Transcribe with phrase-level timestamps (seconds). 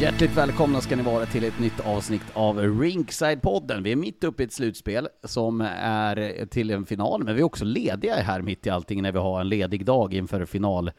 [0.00, 3.82] Hjärtligt välkomna ska ni vara till ett nytt avsnitt av Rinkside-podden.
[3.82, 7.44] Vi är mitt uppe i ett slutspel som är till en final, men vi är
[7.44, 10.94] också lediga här mitt i allting när vi har en ledig dag inför finalen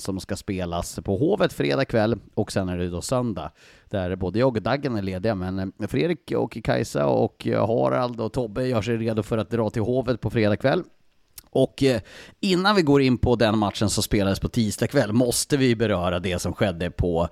[0.00, 3.50] som ska spelas på Hovet fredag kväll och sen är det då söndag
[3.90, 8.66] där både jag och Daggen är lediga, men Fredrik och Kajsa och Harald och Tobbe
[8.66, 10.82] gör sig redo för att dra till Hovet på fredag kväll.
[11.54, 12.00] Och eh,
[12.40, 16.18] innan vi går in på den matchen som spelades på tisdag kväll måste vi beröra
[16.18, 17.28] det som skedde på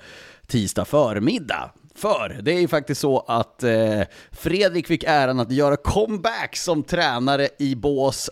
[0.50, 1.70] tisdag förmiddag.
[1.94, 6.82] För det är ju faktiskt så att eh, Fredrik fick äran att göra comeback som
[6.82, 8.30] tränare i bås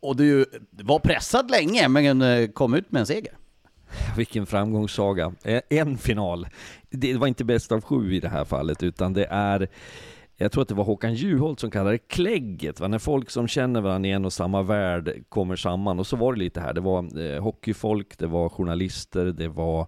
[0.00, 3.32] och du var pressad länge men eh, kom ut med en seger.
[4.16, 5.32] Vilken framgångssaga.
[5.42, 6.46] Eh, en final.
[6.90, 9.68] Det var inte bäst av sju i det här fallet, utan det är
[10.38, 12.88] jag tror att det var Håkan Juholt som kallade det klägget, va?
[12.88, 15.98] när folk som känner varandra i en och samma värld kommer samman.
[15.98, 19.86] Och så var det lite här, det var eh, hockeyfolk, det var journalister, det var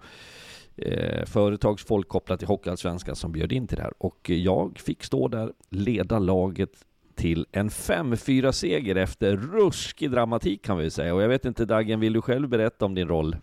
[0.79, 3.93] eh, företagsfolk kopplat till Hockeyallsvenskan som bjöd in till det här.
[3.99, 6.71] Och jag fick stå där, leda laget
[7.15, 11.15] till en 5-4 seger efter ruskig dramatik kan vi säga.
[11.15, 13.37] Och jag vet inte Dagen, vill du själv berätta om din roll?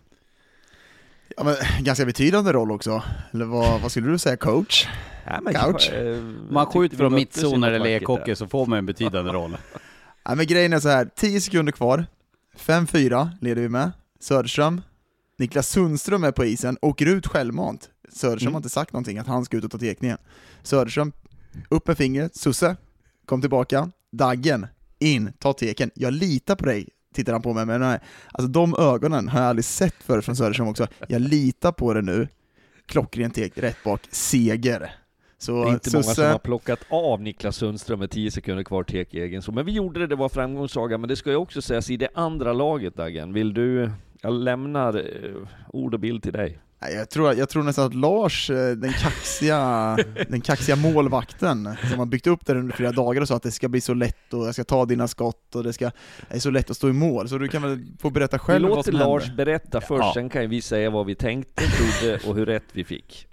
[1.36, 1.54] Ja, men,
[1.84, 3.02] ganska betydande roll också.
[3.32, 4.86] Eller vad, vad skulle du säga, coach?
[5.28, 5.90] Ja, men Couch?
[5.92, 9.32] Jag, eh, Man skjuter från mittzon när det är lekhockey så får man en betydande
[9.32, 9.56] roll.
[10.28, 12.06] Ja, men grejen är så här, 10 sekunder kvar,
[12.58, 13.92] 5-4 leder vi med.
[14.20, 14.80] Söderström,
[15.38, 17.90] Niklas Sundström är på isen, åker ut självmant.
[18.12, 18.54] Söderström Mm.
[18.54, 20.18] har inte sagt någonting, att han ska ut och ta tekningen.
[20.62, 21.12] Söderström,
[21.68, 22.76] upp med fingret, Susse,
[23.26, 23.90] kom tillbaka.
[24.12, 24.66] Daggen,
[24.98, 25.90] in, ta teken.
[25.94, 27.80] Jag litar på dig, tittar han på mig med.
[27.80, 27.98] Nej,
[28.32, 30.86] alltså de ögonen har jag aldrig sett förr från Söderström också.
[31.08, 32.28] Jag litar på det nu.
[32.86, 34.94] Klockrent tek, rätt bak, seger.
[35.38, 38.64] Så Det är inte många som Susse, har plockat av Niklas Sundström med 10 sekunder
[38.64, 39.52] kvar tek egen så.
[39.52, 40.98] Men vi gjorde det, det var framgångssaga.
[40.98, 43.32] Men det ska ju också sägas i det andra laget Dagen.
[43.32, 43.90] Vill du,
[44.22, 46.58] jag lämnar eh, ord och bild till dig.
[46.82, 51.98] Nej, Jag tror, jag tror nästan att Lars, eh, den kaxiga, den kaxiga målvakten, som
[51.98, 54.32] har byggt upp det under flera dagar och sa att det ska bli så lätt
[54.34, 55.84] och jag ska ta dina skott och det ska,
[56.28, 57.28] det är så lätt att stå i mål.
[57.28, 59.44] Så du kan väl få berätta Vi själv vad låter som Lars hände.
[59.44, 60.10] berätta först, Ja.
[60.14, 63.26] sen kan vi säga vad vi tänkte, trodde och hur rätt vi fick.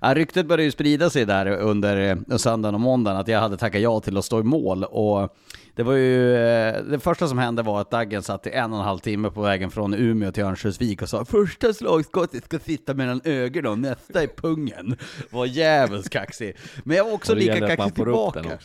[0.00, 3.56] Ja, ryktet började ju sprida sig där under eh, söndagen och måndagen att jag hade
[3.56, 4.84] tackat ja till att stå i mål.
[4.84, 5.36] Och
[5.76, 8.78] det var ju, eh, det första som hände var att Daggen satt i en och
[8.78, 12.94] en halv timme på vägen från Umeå till Örnsköldsvik och sa första slagskottet ska sitta
[12.94, 14.96] mellan ögonen och nästa i pungen.
[15.30, 16.56] Var djävulskt kaxig.
[16.84, 18.58] Men jag var också lika kaxig tillbaka.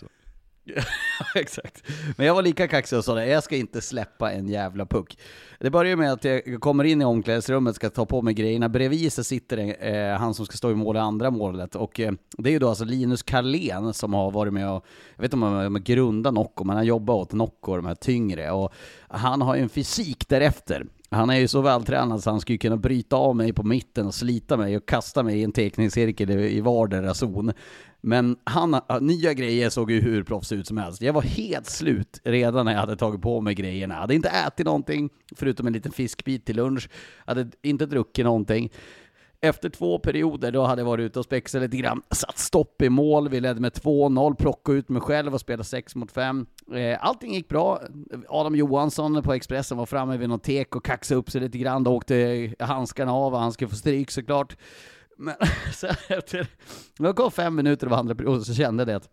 [1.36, 1.84] Exakt.
[2.18, 5.18] Men jag var lika kaxig och sa det, jag ska inte släppa en jävla puck.
[5.60, 8.70] Det börjar med att jag kommer in i omklädningsrummet, ska ta på mig grejerna.
[8.70, 11.76] Bredvid så sitter det, eh, han som ska stå i mål i andra målet.
[11.76, 14.86] Och eh, det är ju då alltså Linus Carlén som har varit med och,
[15.16, 17.96] jag vet inte om han har grundat Nocco, men han jobbar åt Nocco, de här
[17.96, 18.52] tyngre.
[18.52, 18.74] Och
[19.08, 20.86] han har ju en fysik därefter.
[21.14, 24.14] Han är ju så vältränad så han skulle kunna bryta av mig på mitten och
[24.14, 27.52] slita mig och kasta mig i en teckningscirkel i i vardera zon.
[28.02, 31.02] Men han, nya grejer såg ju hur proffs ut som helst.
[31.02, 33.94] Jag var helt slut redan när jag hade tagit på mig grejerna.
[33.94, 36.90] Jag hade inte ätit någonting, förutom en liten fiskbit till lunch.
[37.26, 38.72] hade inte druckit någonting.
[39.44, 42.02] Efter två perioder, då hade jag varit ute och spexat lite grann.
[42.12, 45.96] Satt stopp i mål, vi ledde med 2-0, plockade ut mig själv och spelade 6
[45.96, 46.46] mot 5.
[46.74, 47.82] Eh, allting gick bra.
[48.30, 51.84] Adam Johansson på Expressen var framme vid något tek och kaxade upp sig lite grann.
[51.84, 54.58] Då åkte handskarna av och han skulle få stryk såklart.
[55.22, 55.36] Men
[55.74, 56.48] sen efter,
[56.98, 59.10] det kom fem minuter av andra perioden så kände jag att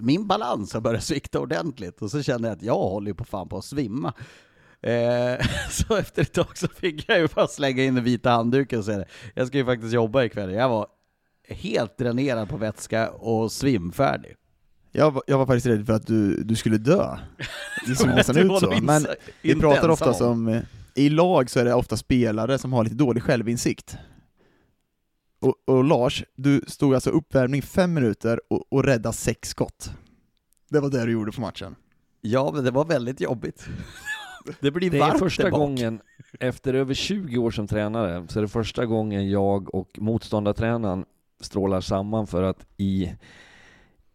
[0.00, 3.24] min balans har börjat svikta ordentligt och så kände jag att jag håller ju på
[3.24, 4.12] fan på att svimma.
[4.80, 8.78] Eh, så efter ett tag så fick jag ju bara slänga in den vita handduken
[8.78, 9.06] och säga det.
[9.34, 10.52] Jag ska ju faktiskt jobba ikväll.
[10.52, 10.86] Jag var
[11.48, 14.34] helt dränerad på vätska och svimfärdig.
[14.92, 17.18] Jag var, jag var faktiskt rädd för att du, du skulle dö.
[17.86, 18.78] Det såg nästan ut så.
[18.82, 19.06] Men
[19.42, 20.30] vi pratar ofta om.
[20.30, 20.62] om, eh,
[20.94, 23.96] i lag så är det ofta spelare som har lite dålig självinsikt.
[25.40, 29.90] Och, och Lars, du stod alltså uppvärmning fem minuter och, och räddade sex skott.
[30.70, 31.76] Det var det du gjorde på matchen.
[32.20, 33.66] Ja, men det var väldigt jobbigt.
[34.60, 35.60] Det blir Det är varmt första bak.
[35.60, 36.00] gången,
[36.40, 41.04] efter över 20 år som tränare, så är det första gången jag och motståndartränaren
[41.40, 43.12] strålar samman för att i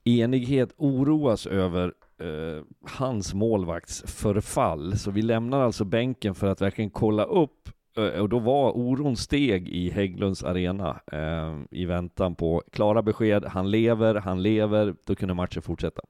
[0.03, 4.97] enighet oroas över eh, hans målvakts förfall.
[4.97, 9.17] Så vi lämnar alltså bänken för att verkligen kolla upp Eh, och då var oron
[9.17, 13.45] steg i Hägglunds arena eh, i väntan på klara besked.
[13.45, 16.01] Han lever, han lever, då kunde matchen fortsätta.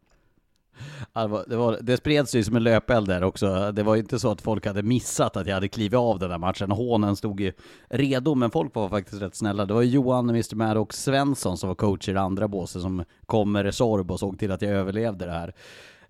[1.13, 3.71] Alltså, det, var, det, var, det spreds ju som en löpeld där också.
[3.71, 6.29] Det var ju inte så att folk hade missat att jag hade klivit av den
[6.29, 6.71] där matchen.
[6.71, 7.53] Hånen stod ju
[7.89, 9.65] redo, men folk var faktiskt rätt snälla.
[9.65, 10.55] Det var Johan, Mr.
[10.55, 14.19] Mad och Svensson som var coach i det andra båset som kom med Resorb och
[14.19, 15.53] såg till att jag överlevde det här.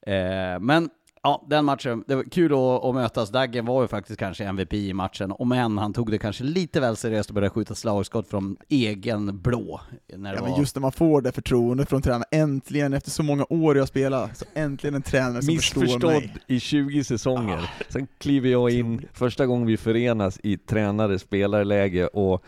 [0.01, 0.89] Eh, men
[1.23, 3.29] ja, den matchen, det var kul att, att mötas.
[3.29, 6.79] Daggen var ju faktiskt kanske MVP i matchen, om än han tog det kanske lite
[6.79, 9.81] väl seriöst och började skjuta slagskott från egen blå.
[10.15, 10.49] När Ja, var...
[10.49, 13.87] men just när man får det förtroendet från tränaren, äntligen efter så många år jag
[13.87, 16.37] spelar, så äntligen en tränare som förstår Missförstådd mig.
[16.47, 17.69] i 20 säsonger.
[17.89, 22.43] Sen kliver jag in första gången vi förenas i tränare-spelarläge och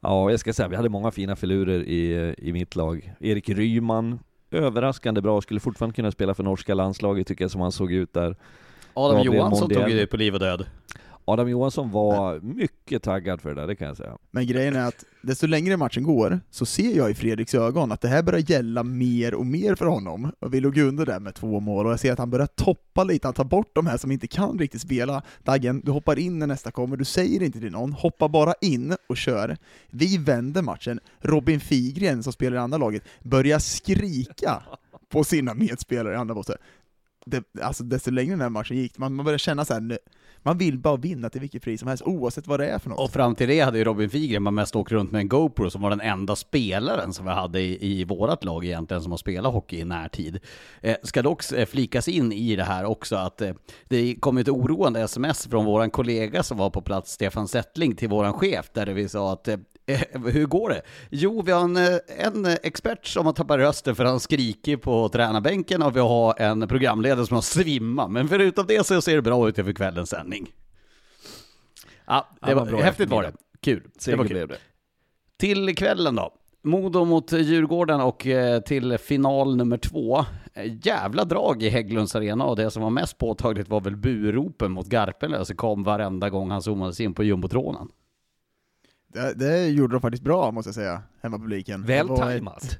[0.00, 3.14] ja, jag ska säga, vi hade många fina filurer i, i mitt lag.
[3.20, 4.18] Erik Ryman,
[4.54, 8.12] överraskande bra, skulle fortfarande kunna spela för norska landslaget tycker jag som han såg ut
[8.12, 8.36] där.
[8.94, 9.82] Adam Gabriel Johansson Mondial.
[9.82, 10.66] tog ju det på liv och död.
[11.26, 14.18] Adam Johansson var mycket taggad för det där, det kan jag säga.
[14.30, 18.00] Men grejen är att desto längre matchen går, så ser jag i Fredriks ögon att
[18.00, 20.32] det här börjar gälla mer och mer för honom.
[20.38, 23.04] Och vi låg under där med två mål, och jag ser att han börjar toppa
[23.04, 25.22] lite, han tar bort de här som inte kan riktigt spela.
[25.42, 28.96] Daggen, du hoppar in när nästa kommer, du säger inte till någon, hoppa bara in
[29.08, 29.56] och kör.
[29.90, 34.62] Vi vänder matchen, Robin Figren som spelar i andra laget börjar skrika
[35.08, 36.42] på sina medspelare i andra.
[37.26, 39.98] Det, alltså desto längre den här matchen gick, man, man börjar känna så här, nu-
[40.44, 42.98] man vill bara vinna till vilket pris som helst, oavsett vad det är för något.
[42.98, 45.82] Och fram till det hade ju Robin Figren mest åkt runt med en GoPro som
[45.82, 49.52] var den enda spelaren som vi hade i, i vårat lag egentligen som har spelat
[49.52, 50.40] hockey i närtid.
[50.80, 53.52] Eh, ska dock eh, flikas in i det här också att eh,
[53.88, 58.08] det kom ett oroande sms från våran kollega som var på plats, Stefan Settling, till
[58.08, 59.58] våran chef där vi sa att Eh,
[60.32, 60.82] hur går det?
[61.10, 65.08] Jo, vi har en, eh, en expert som har tappat rösten för han skriker på
[65.08, 68.10] tränarbänken och vi har en programledare som har svimmat.
[68.10, 70.46] Men förutom det så ser det bra ut inför kvällens sändning.
[72.06, 73.32] Ja, det Ja, var, bra häftigt var det.
[73.60, 73.82] Kul.
[73.94, 74.48] Det Seger var kul.
[74.48, 74.56] det.
[75.38, 76.30] Till kvällen då.
[76.62, 80.18] Modo mot Djurgården och eh, till final nummer två.
[80.54, 84.72] Eh, Jävla drag i Hägglunds arena och det som var mest påtagligt var väl buropen
[84.72, 87.88] mot Garpenlöv som kom varenda gång han zoomades in på jumbotronen.
[89.14, 91.82] Det, det gjorde de faktiskt bra, måste jag säga, hemmapubliken.
[91.82, 92.78] Väl tajmat.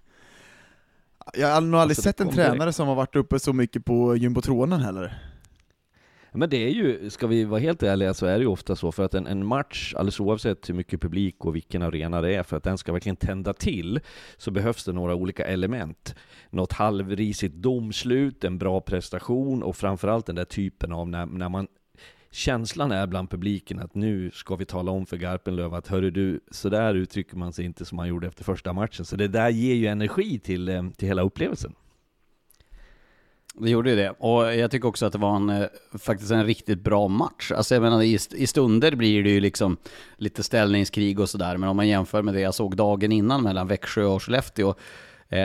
[1.35, 2.77] Jag har nog aldrig Alltså, sett en tränare direkt.
[2.77, 5.19] som har varit uppe så mycket på jumbotronen heller.
[6.33, 8.93] Men det är ju, ska vi vara helt ärliga, så är det ju ofta så
[8.93, 12.43] för att en, en match, alldeles oavsett hur mycket publik och vilken arena det är,
[12.43, 14.01] för att den ska verkligen tända till,
[14.37, 16.15] så behövs det några olika element.
[16.51, 21.67] Något halvrisigt domslut, en bra prestation och framförallt den där typen av när, när man
[22.35, 26.41] Känslan är bland publiken att nu ska vi tala om för Garpenlöv att hörru du,
[26.51, 29.05] så där uttrycker man sig inte som man gjorde efter första matchen.
[29.05, 31.75] Så det där ger ju energi till, eh, till hela upplevelsen.
[33.55, 34.11] Det gjorde ju det.
[34.11, 35.67] Och jag tycker också att det var en, eh,
[35.99, 37.53] faktiskt en riktigt bra match.
[37.53, 39.77] Alltså jag menar, i, stunder blir det ju liksom
[40.17, 41.57] lite ställningskrig och sådär.
[41.57, 44.75] Men om man jämför med det jag såg dagen innan mellan Växjö och Skellefteå,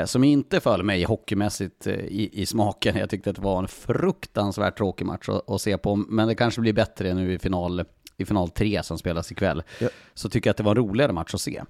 [0.06, 2.98] som inte föll mig hockeymässigt eh, i, i smaken.
[2.98, 5.96] Jag tyckte att det var en fruktansvärt tråkig match att, att se på.
[5.96, 7.84] Men det kanske blir bättre nu i final,
[8.18, 9.64] i final tre som spelas ikväll.
[9.80, 9.90] Ja.
[10.14, 11.64] Så tycker jag att det var en roligare match att se.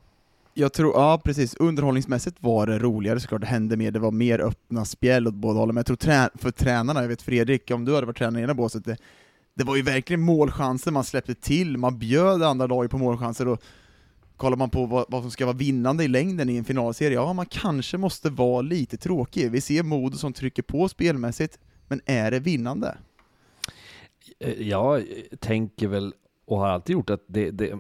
[0.54, 4.40] Jag tror, ja precis, underhållningsmässigt var det roligare såklart, det hände mer, det var mer
[4.40, 7.86] öppna spjäll åt båda hållen, men jag tror trä för tränarna, jag vet Fredrik, om
[7.86, 8.98] du hade varit tränare i ena båset, det,
[9.54, 13.62] det var ju verkligen målchanser man släppte till, man bjöd andra laget på målchanser och
[14.40, 17.34] kollar man på vad, vad som ska vara vinnande i längden i en finalserie, ja
[17.34, 19.52] man kanske måste vara lite tråkig.
[19.52, 22.98] Vi ser Modo som trycker på spelmässigt, men är det vinnande?
[24.40, 25.04] Eh, jag
[25.40, 26.14] tänker väl,
[26.46, 27.80] och har alltid gjort, att det, det,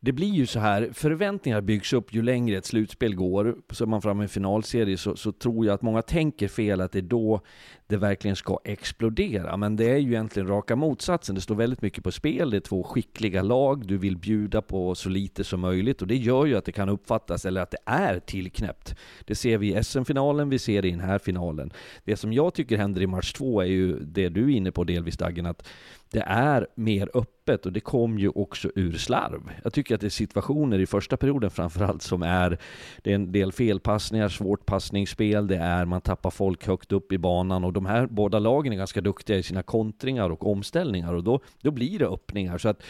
[0.00, 3.56] det blir ju så här, förväntningar byggs upp ju längre ett slutspel går.
[3.70, 6.80] Så är man framme i en finalserie så, så tror jag att många tänker fel,
[6.80, 7.40] att det är då
[7.88, 9.56] det verkligen ska explodera.
[9.56, 11.34] Men det är ju egentligen raka motsatsen.
[11.34, 14.94] Det står väldigt mycket på spel, det är två skickliga lag, du vill bjuda på
[14.94, 17.78] så lite som möjligt och det gör ju att det kan uppfattas, eller att det
[17.84, 18.94] är tillknäppt.
[19.24, 21.72] Det ser vi i SM-finalen, vi ser det i den här finalen.
[22.04, 24.84] Det som jag tycker händer i match två är ju det du är inne på
[24.84, 25.68] delvis Dagen, att
[26.10, 29.50] det är mer öppet och det kom ju också ur slarv.
[29.64, 32.58] Jag tycker att det är situationer i första perioden framförallt som är,
[33.02, 37.18] det är en del felpassningar, svårt passningsspel, det är man tappar folk högt upp i
[37.18, 41.24] banan och de här båda lagen är ganska duktiga i sina kontringar och omställningar och
[41.24, 42.58] då, då blir det öppningar.
[42.58, 42.82] Så att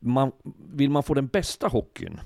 [0.00, 0.32] man,
[0.72, 2.20] vill man få den bästa hockeyn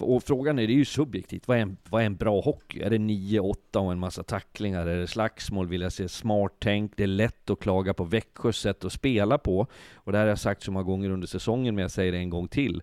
[0.00, 2.82] och frågan är, det är ju subjektivt, vad är en, vad är en bra hockey?
[2.82, 4.86] Är det 9-8 och en massa tacklingar?
[4.86, 5.68] Är det slagsmål?
[5.68, 6.92] Vill jag se smart tänk?
[6.96, 9.66] Det är lätt att klaga på Växjös sätt att spela på.
[9.94, 12.18] Och det här har jag sagt så många gånger under säsongen, men jag säger det
[12.18, 12.82] en gång till.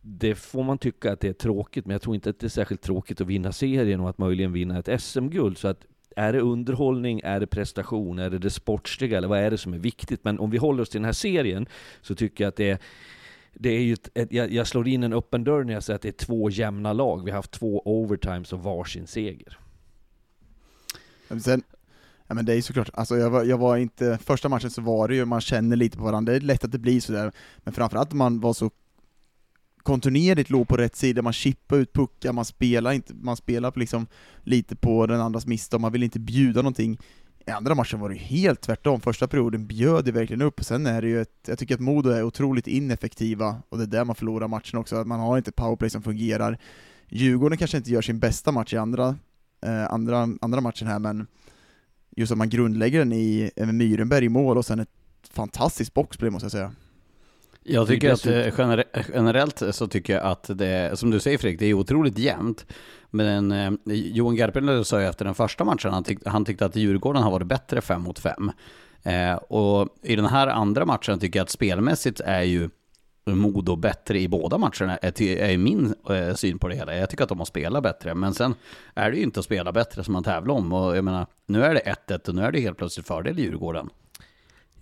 [0.00, 2.48] Det får man tycka att det är tråkigt, men jag tror inte att det är
[2.48, 5.58] särskilt tråkigt att vinna serien och att möjligen vinna ett SM-guld.
[5.58, 9.50] Så att är det underhållning, är det prestation, är det det sportsliga, eller vad är
[9.50, 10.24] det som är viktigt?
[10.24, 11.66] Men om vi håller oss till den här serien,
[12.02, 12.78] så tycker jag att det är
[13.54, 15.94] det är ju ett, ett, jag, jag, slår in en öppen dörr när jag säger
[15.96, 17.24] att det är två jämna lag.
[17.24, 19.58] Vi har haft två overtimes och varsin seger.
[21.40, 21.62] Sen,
[22.26, 24.82] ja men det är ju såklart, alltså jag var, jag var inte, första matchen så
[24.82, 27.32] var det ju, man känner lite på varandra, det är lätt att det blir sådär,
[27.58, 28.70] men framförallt man var så
[29.82, 34.06] kontinuerligt låg på rätt sida, man chippar ut puckar, man spelar inte, man spelar liksom
[34.42, 36.98] lite på den andras misstag, man vill inte bjuda någonting
[37.46, 41.02] i andra matchen var det helt tvärtom, första perioden bjöd det verkligen upp, sen är
[41.02, 44.16] det ju ett, jag tycker att Modo är otroligt ineffektiva, och det är där man
[44.16, 46.58] förlorar matchen också, att man har inte powerplay som fungerar.
[47.08, 49.16] Djurgården kanske inte gör sin bästa match i andra,
[49.66, 51.26] eh, andra, andra matchen här, men
[52.16, 54.88] just att man grundlägger den i eh, Myrenberg i mål och sen ett
[55.30, 56.72] fantastiskt boxplay måste jag säga.
[57.64, 61.66] Jag tycker att eh, generellt så tycker jag att det, som du säger Fredrik, det
[61.66, 62.66] är otroligt jämnt.
[63.10, 66.76] Men eh, Johan Garpenlöv sa ju efter den första matchen, han, tyck, han tyckte att
[66.76, 68.50] Djurgården har varit bättre 5 mot 5.
[69.02, 72.70] Eh, och i den här andra matchen tycker jag att spelmässigt är ju
[73.26, 76.96] Modo bättre i båda matcherna, är, är min eh, syn på det hela.
[76.96, 78.54] Jag tycker att de har spelat bättre, men sen
[78.94, 80.72] är det ju inte att spela bättre som man tävlar om.
[80.72, 83.90] Och jag menar, nu är det 1-1 och nu är det helt plötsligt fördel Djurgården.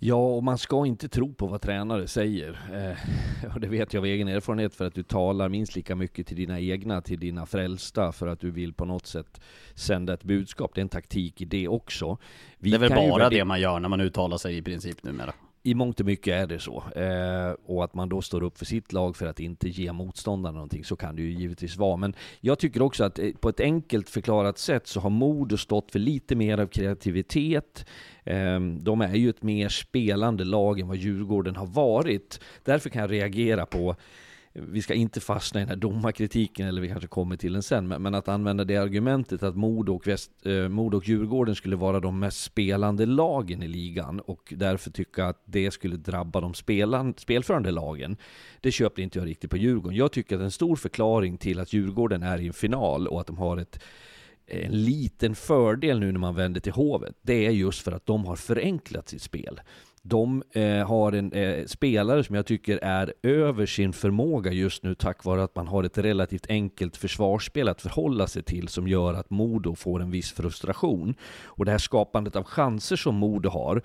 [0.03, 2.59] Ja, och man ska inte tro på vad tränare säger.
[2.73, 6.27] Eh, och det vet jag av egen erfarenhet för att du talar minst lika mycket
[6.27, 9.41] till dina egna, till dina frälsta, för att du vill på något sätt
[9.75, 10.71] sända ett budskap.
[10.75, 12.17] Det är en taktik i det också.
[12.57, 15.33] Vi det är väl bara det man gör när man uttalar sig i princip numera?
[15.63, 16.83] I mångt och mycket är det så.
[16.95, 20.53] Eh, och att man då står upp för sitt lag för att inte ge motståndarna
[20.53, 21.97] någonting, så kan det ju givetvis vara.
[21.97, 25.91] Men jag tycker också att eh, på ett enkelt förklarat sätt så har Modo stått
[25.91, 27.85] för lite mer av kreativitet.
[28.23, 32.39] Eh, de är ju ett mer spelande lag än vad Djurgården har varit.
[32.63, 33.95] Därför kan jag reagera på
[34.53, 37.87] vi ska inte fastna i den här domarkritiken, eller vi kanske kommer till den sen,
[37.87, 41.75] men, men att använda det argumentet att Modo och, Väst, eh, Modo och Djurgården skulle
[41.75, 46.53] vara de mest spelande lagen i ligan och därför tycka att det skulle drabba de
[46.53, 48.17] spelan, spelförande lagen.
[48.61, 49.97] Det köper inte jag riktigt på Djurgården.
[49.97, 53.27] Jag tycker att en stor förklaring till att Djurgården är i en final och att
[53.27, 53.83] de har ett
[54.53, 58.25] en liten fördel nu när man vänder till Hovet, det är just för att de
[58.25, 59.61] har förenklat sitt spel.
[60.03, 64.95] De eh, har en eh, spelare som jag tycker är över sin förmåga just nu
[64.95, 69.13] tack vare att man har ett relativt enkelt försvarsspel att förhålla sig till som gör
[69.13, 71.15] att Modo får en viss frustration.
[71.43, 73.81] Och det här skapandet av chanser som Modo har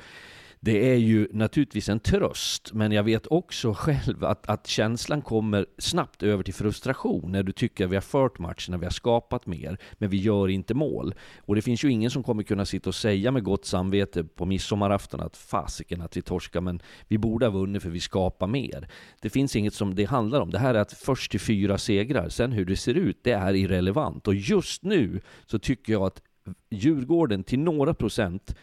[0.66, 5.66] det är ju naturligtvis en tröst, men jag vet också själv att, att känslan kommer
[5.78, 8.90] snabbt över till frustration när du tycker att vi har fört matchen, när vi har
[8.90, 11.14] skapat mer, men vi gör inte mål.
[11.38, 14.46] Och det finns ju ingen som kommer kunna sitta och säga med gott samvete på
[14.46, 18.88] midsommarafton att fasiken att vi torskar, men vi borde ha vunnit för vi skapar mer.
[19.20, 20.50] Det finns inget som det handlar om.
[20.50, 23.54] Det här är att först till fyra segrar, sen hur det ser ut, det är
[23.54, 24.28] irrelevant.
[24.28, 26.22] Och just nu så tycker jag att
[26.70, 28.54] Djurgården till några procent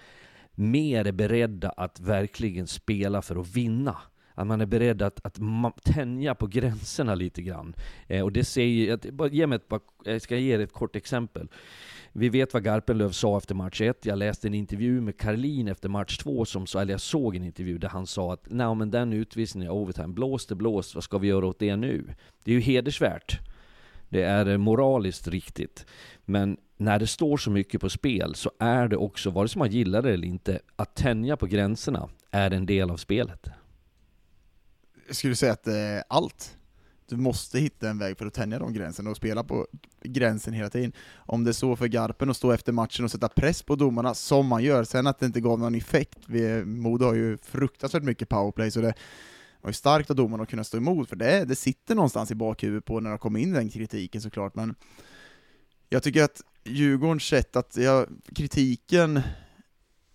[0.55, 3.97] mer är beredda att verkligen spela för att vinna.
[4.35, 7.75] Att man är beredd att, att tänja på gränserna lite grann.
[8.07, 11.47] Eh, och det säger, att, ge mig ett, jag ska ge er ett kort exempel.
[12.11, 14.05] Vi vet vad Garpenlöv sa efter match 1.
[14.05, 17.77] Jag läste en intervju med Karlin efter match 2, som eller jag såg en intervju
[17.77, 21.17] där han sa att Nej, men den utvisningen i overtime, blåst det blåst, vad ska
[21.17, 22.05] vi göra åt det nu?
[22.43, 23.39] Det är ju hedersvärt.
[24.13, 25.85] Det är eh, moraliskt riktigt.
[26.25, 29.71] Men när det står så mycket på spel så är det också, vare sig man
[29.71, 33.47] gillar det eller inte, att tänja på gränserna är en del av spelet.
[35.07, 36.57] Jag skulle säga att det är allt.
[37.09, 39.67] Du måste hitta en väg för att tänja de gränserna och spela på
[40.03, 40.93] gränsen hela tiden.
[41.15, 44.13] Om det är så för Garpen att stå efter matchen och sätta press på domarna,
[44.13, 46.19] som man gör, sen att det inte gav någon effekt.
[46.65, 48.93] Modo har ju fruktansvärt mycket powerplay, så det
[49.63, 52.35] var ju starkt av domarna att kunna stå emot, för det, det sitter någonstans i
[52.35, 54.75] bakhuvudet på när det kommer in den kritiken såklart, men
[55.89, 58.05] jag tycker att Djurgårdens sätt att, ja,
[58.35, 59.21] kritiken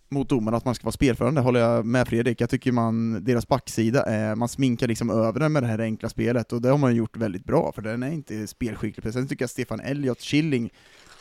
[0.08, 2.40] mot domarna att man ska vara spelförande håller jag med Fredrik.
[2.40, 6.08] Jag tycker man, deras backsida är, man sminkar liksom över den med det här enkla
[6.08, 9.12] spelet, och det har man gjort väldigt bra, för den är inte spelskicklig.
[9.12, 10.70] Sen tycker jag Stefan Elliot, Killing,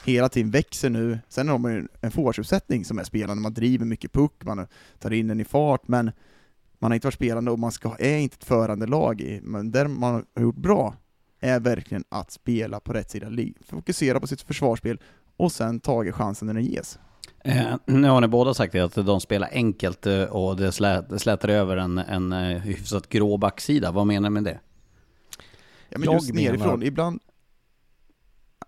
[0.05, 1.19] hela tiden växer nu.
[1.29, 4.67] Sen har man ju en forwardsuppsättning som är spelande, man driver mycket puck, man
[5.00, 6.12] tar in den i fart, men
[6.79, 9.72] man har inte varit spelande och man ska, är inte ett förande lag i, men
[9.72, 10.96] där man har gjort bra
[11.39, 13.27] är verkligen att spela på rätt sida,
[13.62, 15.01] fokusera på sitt försvarsspel
[15.38, 17.00] och sen ta chansen när den ges.
[17.43, 21.01] Eh, nu har ni båda sagt det, att de spelar enkelt eh, och det, slä,
[21.10, 23.91] det slätar över en, en eh, hyfsat grå backsida.
[23.91, 24.60] Vad menar ni med det?
[25.89, 27.19] Ja, men Jag just menar- nerifrån, ibland,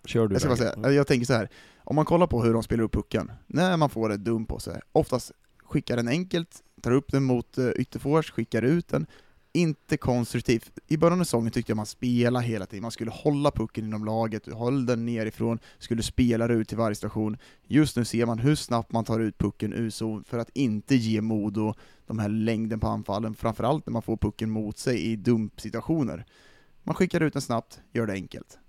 [0.05, 1.49] Kör du jag, ska säga, jag tänker så här.
[1.83, 4.59] om man kollar på hur de spelar upp pucken, när man får ett dum på
[4.59, 5.31] sig, oftast
[5.69, 9.07] skickar den enkelt, tar upp den mot eh, Ytterfors, ytterforwards, skickar ut den,
[9.53, 10.71] inte konstruktivt.
[10.87, 14.05] I början av säsongen tyckte jag man spelade hela tiden, man skulle hålla pucken inom
[14.05, 17.37] laget, håll den nerifrån, skulle spela ut till varje station.
[17.67, 20.95] Just nu ser man hur snabbt man tar ut pucken ur zon för att inte
[20.95, 21.73] ge Modo
[22.07, 26.25] de här längden på anfallen, framförallt när man får pucken mot sig i dumpsituationer.
[26.83, 28.59] Man skickar ut den snabbt, gör det enkelt.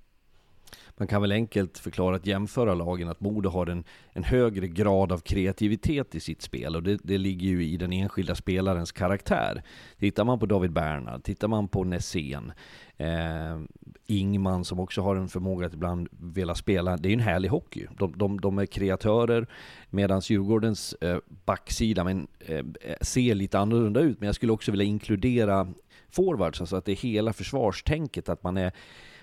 [1.00, 5.12] Man kan väl enkelt förklara att jämföra lagen att Modo har en, en högre grad
[5.12, 9.62] av kreativitet i sitt spel och det, det ligger ju i den enskilda spelarens karaktär.
[9.98, 12.52] Tittar man på David Bernhard, tittar man på Nässén,
[12.96, 13.60] eh,
[14.06, 17.48] Ingman som också har en förmåga att ibland vilja spela, det är ju en härlig
[17.48, 17.86] hockey.
[17.98, 19.46] De, de, de är kreatörer
[19.90, 22.64] medan Djurgårdens eh, backsida men, eh,
[23.00, 24.20] ser lite annorlunda ut.
[24.20, 25.68] Men jag skulle också vilja inkludera
[26.10, 28.72] forwards, alltså att det är hela försvarstänket, att man är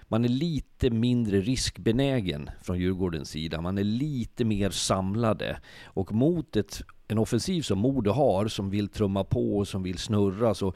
[0.07, 3.61] man är lite mindre riskbenägen från Djurgårdens sida.
[3.61, 5.59] Man är lite mer samlade.
[5.85, 9.97] Och mot ett, en offensiv som Modo har, som vill trumma på och som vill
[9.97, 10.73] snurra, så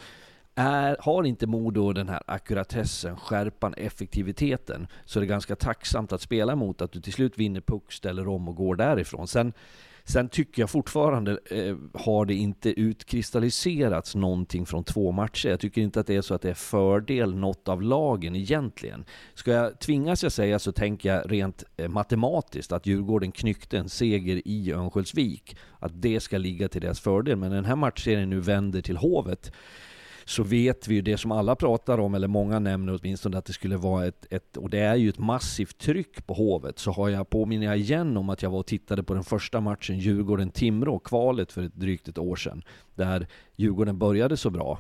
[0.56, 6.22] är, har inte Modo den här akkuratessen, skärpan, effektiviteten, så är det ganska tacksamt att
[6.22, 9.28] spela mot att du till slut vinner puck, ställer om och går därifrån.
[9.28, 9.54] Sen,
[10.04, 15.50] sen tycker jag fortfarande eh, har det inte utkristalliserats någonting från två matcher.
[15.50, 19.06] Jag tycker inte att det är så att det är fördel något av lagen egentligen.
[19.34, 23.90] Ska jag tvingas jag säga så tänker jag rent eh, matematiskt att Djurgården knyckte en
[23.90, 25.58] seger i Örnsköldsvik.
[25.80, 27.38] Att det ska ligga till deras fördel.
[27.38, 29.52] Men när den här matchserien nu vänder till Hovet
[30.32, 33.54] så vet vi ju det som alla pratar om, eller många nämner åtminstone, att det
[33.54, 37.10] skulle vara ett, ett och det är ju ett massivt tryck på Hovet, så har
[37.10, 41.00] jag, påminner jag igen om att jag var och tittade på den första matchen Djurgården-Timrå,
[41.00, 42.64] kvalet för ett drygt ett år sedan,
[42.96, 44.80] där Djurgården började så bra.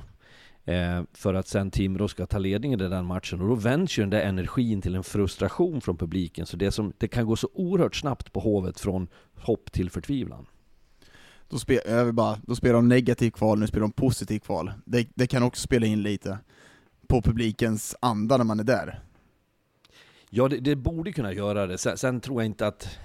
[0.65, 4.03] Eh, för att sen Timrå ska ta ledningen i den matchen och då vänds ju
[4.03, 6.45] den där energin till en frustration från publiken.
[6.45, 10.45] Så det, som, det kan gå så oerhört snabbt på Hovet från hopp till förtvivlan.
[11.51, 14.71] Då, spe, jag vill bara, då spelar de negativ kval, nu spelar de positiv kval.
[14.85, 16.37] Det, det kan också spela in lite
[17.07, 19.03] på publikens anda när man är där.
[20.29, 21.77] Ja, det, det borde kunna göra det.
[21.77, 22.97] Sen, sen tror jag inte att...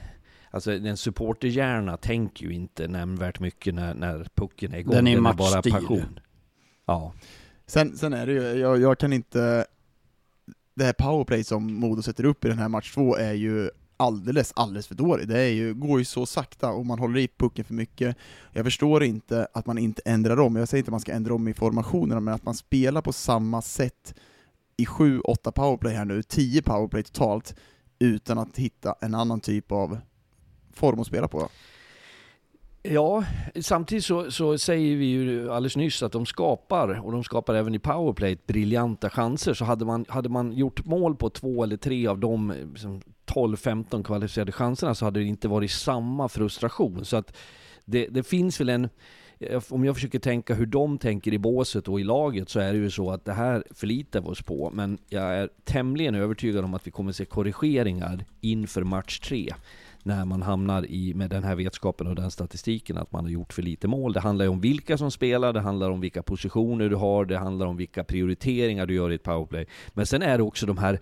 [0.50, 4.94] Alltså en supporterhjärna tänker ju inte nämnvärt mycket när, när pucken är igång.
[4.94, 5.72] Den är bara matchstyrd.
[5.72, 6.20] passion.
[6.86, 7.12] Ja.
[7.66, 9.66] Sen, sen är det ju, jag, jag kan inte...
[10.74, 14.52] Det här powerplay som Modo sätter upp i den här match två är ju alldeles,
[14.56, 15.28] alldeles för dålig.
[15.28, 18.16] Det är ju, går ju så sakta och man håller i pucken för mycket.
[18.52, 21.34] Jag förstår inte att man inte ändrar om, jag säger inte att man ska ändra
[21.34, 24.14] om i formationerna, men att man spelar på samma sätt
[24.76, 27.54] i sju, åtta powerplay här nu, tio powerplay totalt,
[27.98, 29.98] utan att hitta en annan typ av
[30.72, 31.48] form att spela på.
[32.90, 33.24] Ja,
[33.60, 37.74] samtidigt så, så säger vi ju alldeles nyss att de skapar, och de skapar även
[37.74, 39.54] i powerplay, briljanta chanser.
[39.54, 44.02] Så hade man, hade man gjort mål på två eller tre av de liksom, 12-15
[44.02, 47.04] kvalificerade chanserna så hade det inte varit samma frustration.
[47.04, 47.36] Så att
[47.84, 48.88] det, det finns väl en,
[49.68, 52.78] om jag försöker tänka hur de tänker i båset och i laget så är det
[52.78, 54.70] ju så att det här förlitar vi oss på.
[54.70, 59.52] Men jag är tämligen övertygad om att vi kommer se korrigeringar inför match tre
[60.06, 63.52] när man hamnar i, med den här vetskapen och den statistiken att man har gjort
[63.52, 64.12] för lite mål.
[64.12, 67.38] Det handlar ju om vilka som spelar, det handlar om vilka positioner du har, det
[67.38, 69.66] handlar om vilka prioriteringar du gör i ett powerplay.
[69.88, 71.00] Men sen är det också de här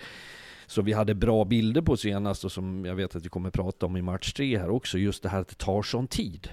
[0.66, 3.86] som vi hade bra bilder på senast och som jag vet att vi kommer prata
[3.86, 6.48] om i match tre här också, just det här att det tar sån tid.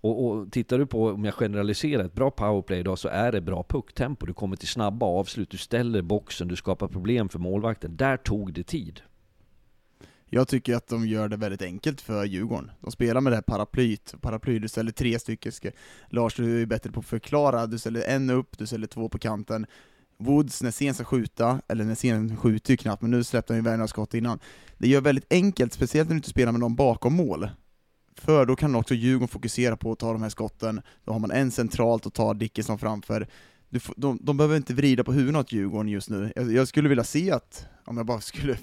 [0.00, 3.40] Och, och tittar du på, om jag generaliserar, ett bra powerplay idag så är det
[3.40, 4.26] bra pucktempo.
[4.26, 7.96] Du kommer till snabba avslut, du ställer boxen, du skapar problem för målvakten.
[7.96, 9.00] Där tog det tid.
[10.30, 12.70] Jag tycker att de gör det väldigt enkelt för Djurgården.
[12.80, 15.52] De spelar med det här paraplyt, paraply, du ställer tre stycken,
[16.10, 19.18] Lars du är bättre på att förklara, du ställer en upp, du ställer två på
[19.18, 19.66] kanten,
[20.18, 23.70] Woods, när sen ska skjuta, eller Nässén skjuter ju knappt, men nu släppte han ju
[23.70, 24.38] några skott innan.
[24.78, 27.50] Det gör väldigt enkelt, speciellt när du inte spelar med någon bakom mål.
[28.14, 31.30] För då kan också Djurgården fokusera på att ta de här skotten, då har man
[31.30, 33.28] en centralt och tar Dickinson framför.
[33.68, 36.32] Du, får- de, de behöver inte vrida på huvudet åt Djurgården just nu.
[36.36, 38.58] Jag, jag skulle vilja se att, om jag bara skulle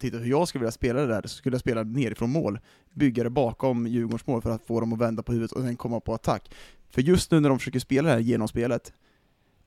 [0.00, 2.58] titta hur jag skulle vilja spela det där, så skulle jag spela nerifrån mål,
[2.94, 5.76] bygga det bakom Djurgårdens mål för att få dem att vända på huvudet och sen
[5.76, 6.50] komma på attack.
[6.90, 8.92] För just nu när de försöker spela det här genomspelet,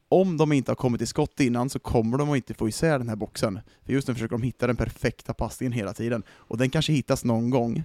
[0.09, 2.99] om de inte har kommit till skott innan så kommer de att inte få isär
[2.99, 3.59] den här boxen.
[3.85, 7.23] För just nu försöker de hitta den perfekta passningen hela tiden, och den kanske hittas
[7.23, 7.83] någon gång,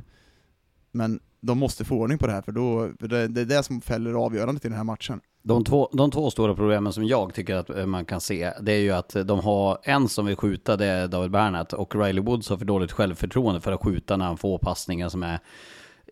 [0.93, 3.63] men de måste få ordning på det här, för då, för det, det är det
[3.63, 5.21] som fäller avgörandet i den här matchen.
[5.49, 8.73] De två, de två stora problemen som jag tycker att eh, man kan se, det
[8.73, 11.95] är ju att eh, de har en som vill skjuta, det är David Bernhardt, och
[11.95, 15.39] Riley Woods har för dåligt självförtroende för att skjuta när han får passningar som är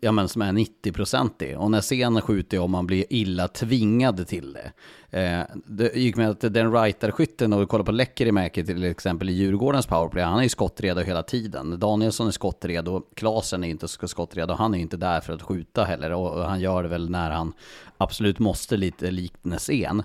[0.00, 1.56] ja men som är 90-procentig.
[1.56, 4.72] Och när scenen skjuter om man blir illa tvingad till det.
[5.18, 9.32] Eh, det gick med att den rightarskytten, och vi kollar på Lekkerimäki till exempel i
[9.32, 11.78] Djurgårdens powerplay, han är ju skottredo hela tiden.
[11.80, 15.84] Danielsson är skottredo, Klasen är inte skottredo, han är ju inte där för att skjuta
[15.84, 16.12] heller.
[16.12, 17.52] Och han gör det väl när han
[17.98, 20.02] absolut måste, lite likt Nässén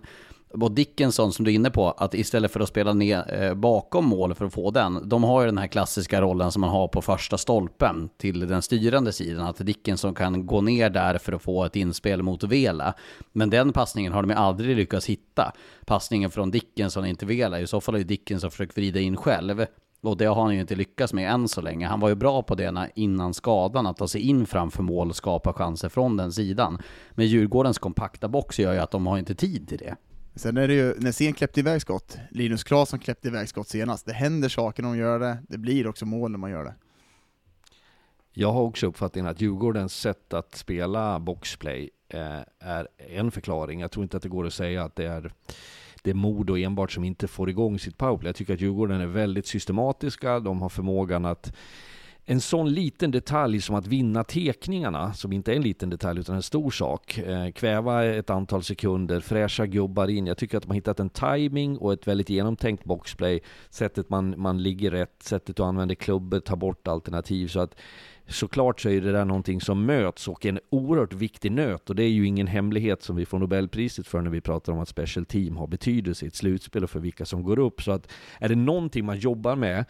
[0.53, 4.05] och Dickinson som du är inne på, att istället för att spela ner eh, bakom
[4.05, 6.87] mål för att få den, de har ju den här klassiska rollen som man har
[6.87, 11.41] på första stolpen till den styrande sidan, att Dickinson kan gå ner där för att
[11.41, 12.93] få ett inspel mot Vela.
[13.31, 15.53] Men den passningen har de ju aldrig lyckats hitta.
[15.85, 19.17] Passningen från Dickinson in till Vela, i så fall har ju Dickinson försökt vrida in
[19.17, 19.65] själv.
[20.03, 21.87] Och det har han ju inte lyckats med än så länge.
[21.87, 25.15] Han var ju bra på det innan skadan, att ta sig in framför mål och
[25.15, 26.81] skapa chanser från den sidan.
[27.11, 29.95] Men Djurgårdens kompakta box gör ju att de har inte tid till det.
[30.35, 34.05] Sen är det ju, när Sen kläppte iväg skott, Linus Claesson kläppte iväg skott senast,
[34.05, 36.73] det händer saker när de gör det, det blir också mål när man gör det.
[38.33, 43.79] Jag har också uppfattningen att Djurgårdens sätt att spela boxplay eh, är en förklaring.
[43.79, 45.33] Jag tror inte att det går att säga att det är
[46.03, 48.29] det är Modo enbart som inte får igång sitt powerplay.
[48.29, 51.53] Jag tycker att Djurgården är väldigt systematiska, de har förmågan att
[52.25, 56.35] en sån liten detalj som att vinna tekningarna, som inte är en liten detalj utan
[56.35, 60.27] en stor sak, eh, kväva ett antal sekunder, fräscha gubbar in.
[60.27, 63.39] Jag tycker att man hittat en timing och ett väldigt genomtänkt boxplay.
[63.69, 67.47] Sättet man, man ligger rätt, sättet du använder klubbor, tar bort alternativ.
[67.47, 67.75] Så att
[68.27, 71.89] såklart så är det där någonting som möts och en oerhört viktig nöt.
[71.89, 74.79] Och det är ju ingen hemlighet som vi får Nobelpriset för när vi pratar om
[74.79, 77.81] att special team har betydelse i ett slutspel och för vilka som går upp.
[77.81, 79.85] Så att är det någonting man jobbar med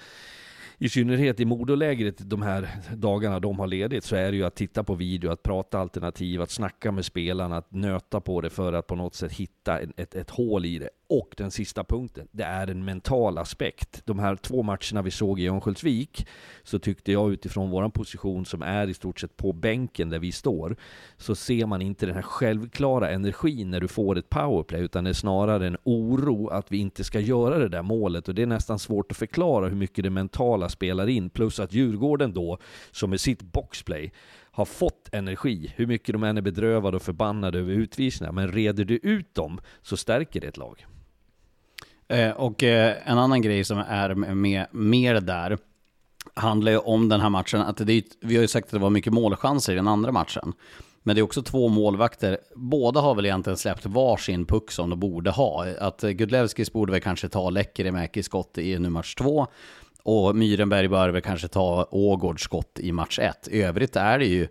[0.81, 4.55] i synnerhet i Modolägret de här dagarna de har ledigt så är det ju att
[4.55, 8.73] titta på video, att prata alternativ, att snacka med spelarna, att nöta på det för
[8.73, 10.89] att på något sätt hitta ett, ett hål i det.
[11.13, 14.01] Och den sista punkten, det är en mental aspekt.
[14.05, 16.27] De här två matcherna vi såg i Örnsköldsvik,
[16.63, 20.31] så tyckte jag utifrån vår position som är i stort sett på bänken där vi
[20.31, 20.75] står,
[21.17, 25.09] så ser man inte den här självklara energin när du får ett powerplay, utan det
[25.09, 28.27] är snarare en oro att vi inte ska göra det där målet.
[28.27, 31.29] Och det är nästan svårt att förklara hur mycket det mentala spelar in.
[31.29, 32.57] Plus att Djurgården då,
[32.91, 34.11] som med sitt boxplay,
[34.51, 38.85] har fått energi, hur mycket de än är bedrövade och förbannade över utvisningar, men reder
[38.85, 40.85] du ut dem så stärker det ett lag.
[42.11, 45.57] Eh, och eh, en annan grej som är med, mer där,
[46.33, 48.79] handlar ju om den här matchen, att det är, vi har ju sagt att det
[48.79, 50.53] var mycket målchanser i den andra matchen.
[51.03, 52.37] Men det är också två målvakter.
[52.55, 55.65] Båda har väl egentligen släppt varsin puck som de borde ha.
[55.79, 59.47] Att eh, Gudlevskis borde väl kanske ta Lekkerimäki skott i nu match två.
[60.03, 63.47] Och Myrenberg bör väl kanske ta Ågårds skott i match ett.
[63.51, 64.47] I övrigt är det ju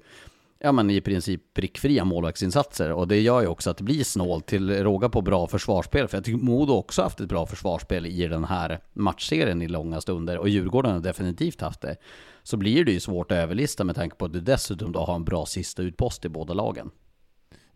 [0.62, 2.92] ja, men i princip prickfria målvaktsinsatser.
[2.92, 6.08] Och det gör ju också att det blir snålt till råga på bra försvarsspel.
[6.08, 10.00] För jag tycker Modo också haft ett bra försvarsspel i den här matchserien i långa
[10.00, 10.38] stunder.
[10.38, 11.96] Och Djurgården har definitivt haft det.
[12.42, 15.14] Så blir det ju svårt att överlista med tanke på att du dessutom då har
[15.14, 16.90] en bra sista utpost i båda lagen.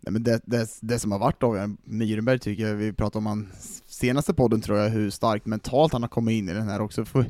[0.01, 3.27] Nej, men det, det, det som har varit avgörande, Myrenberg tycker jag, vi pratade om
[3.27, 3.53] han
[3.87, 7.05] senaste podden tror jag, hur starkt mentalt han har kommit in i den här också.
[7.05, 7.27] För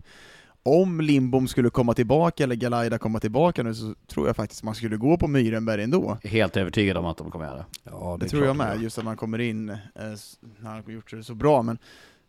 [0.66, 4.74] om Lindbom skulle komma tillbaka, eller Galaida komma tillbaka nu, så tror jag faktiskt man
[4.74, 6.18] skulle gå på Myrenberg ändå.
[6.24, 7.64] Helt övertygad om att de kommer göra det.
[7.84, 10.92] Ja, det, det tror jag med, just att man kommer in eh, när han har
[10.92, 11.78] gjort det så bra, men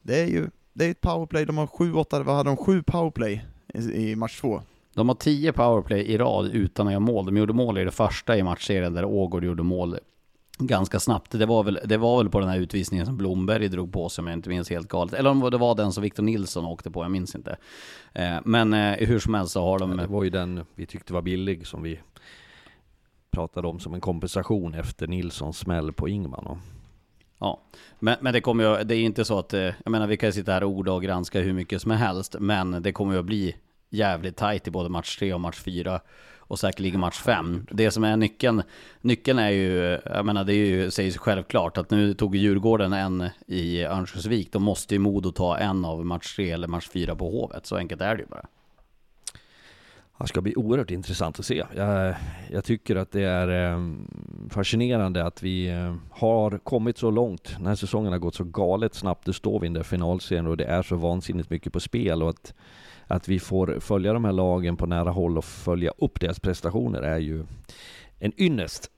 [0.02, 2.84] det är ju det är ett powerplay, de har sju, åtta, vad hade de, sju
[2.84, 4.62] powerplay i, i match två?
[4.94, 7.26] De har tio powerplay i rad utan att göra mål.
[7.26, 9.98] De gjorde mål i det första i matchserien där Ågård gjorde mål
[10.58, 11.32] ganska snabbt.
[11.32, 14.22] Det var, väl, det var väl på den här utvisningen som Blomberg drog på sig
[14.22, 15.14] om jag inte minns helt galet.
[15.14, 17.58] Eller om det var den som Victor Nilsson åkte på, jag minns inte.
[18.14, 19.98] Eh, men eh, hur som helst så har de...
[19.98, 22.00] det var ju den vi tyckte var billig som vi
[23.32, 26.60] pratade om som en kompensation efter Nilssons smäll på Ingman.
[27.40, 27.62] Ja,
[28.00, 30.34] men, men det kommer ju, det är inte så att, eh, jag menar vi kan
[30.34, 33.26] sitta här och orda och granska hur mycket som helst, men det kommer ju att
[33.26, 33.56] bli
[33.90, 36.02] jävligt tajt i både match 3 och match 4
[36.48, 37.68] och säkerligen match 5.
[37.72, 38.64] Det som är nyckeln,
[39.02, 42.94] nyckeln är ju, jag menar det är ju, säger sig självklart att nu tog Djurgården
[42.94, 47.16] en i Örnsköldsvik, då måste ju Modo ta en av match 3 eller match 4
[47.16, 47.66] på Hovet.
[47.66, 48.46] Så enkelt är det ju bara.
[50.20, 51.64] Det ska bli oerhört intressant att se.
[51.76, 52.16] Jag,
[52.52, 54.08] jag tycker att det är ehm,
[54.50, 57.56] fascinerande att vi eh, har kommit så långt.
[57.58, 59.28] Den här säsongen har gått så galet snabbt.
[59.28, 62.24] Nu står vi i den där finalserien och det är så vansinnigt mycket på spel.
[62.24, 62.54] Och att
[63.08, 67.02] att vi får följa de här lagen på nära håll och följa upp deras prestationer
[67.02, 67.46] är ju
[68.20, 68.92] en ynnest.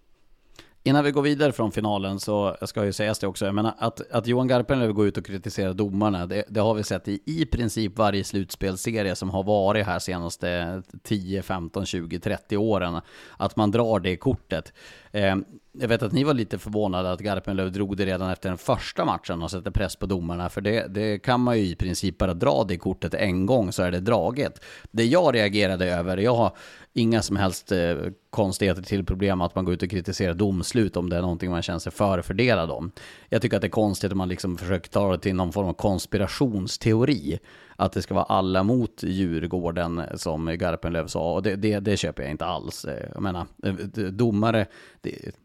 [0.88, 4.12] Innan vi går vidare från finalen så ska ju sägas det också, jag menar att,
[4.12, 7.46] att Johan Garpenlöv går ut och kritiserar domarna, det, det, har vi sett i i
[7.46, 13.02] princip varje slutspelserie som har varit här senaste 10, 15, 20, 30 åren,
[13.38, 14.74] att man drar det kortet.
[15.12, 15.36] Eh,
[15.80, 19.06] Jag vet att ni var lite förvånade att Garpenlöv drog det redan efter den första
[19.06, 22.34] matchen och sätter press på domarna, för det, det kan man ju i princip bara
[22.34, 24.64] dra det kortet en gång så är det draget.
[24.92, 26.52] Det jag reagerade över, jag har
[26.98, 27.96] inga som helst eh,
[28.30, 31.62] konstigheter till problem att man går ut och kritiserar domslut om det är någonting man
[31.62, 32.92] känner sig förfördelad om.
[33.30, 35.68] Jag tycker att det är konstigt om man liksom försöker ta det till någon form
[35.68, 37.40] av konspirationsteori.
[37.76, 42.24] Att det ska vara alla mot Djurgården som Garpenlöv sa, och det, det, det köper
[42.24, 42.86] jag inte alls.
[42.86, 44.66] Eh, jag menar, eh, domare,
[45.02, 45.36] det,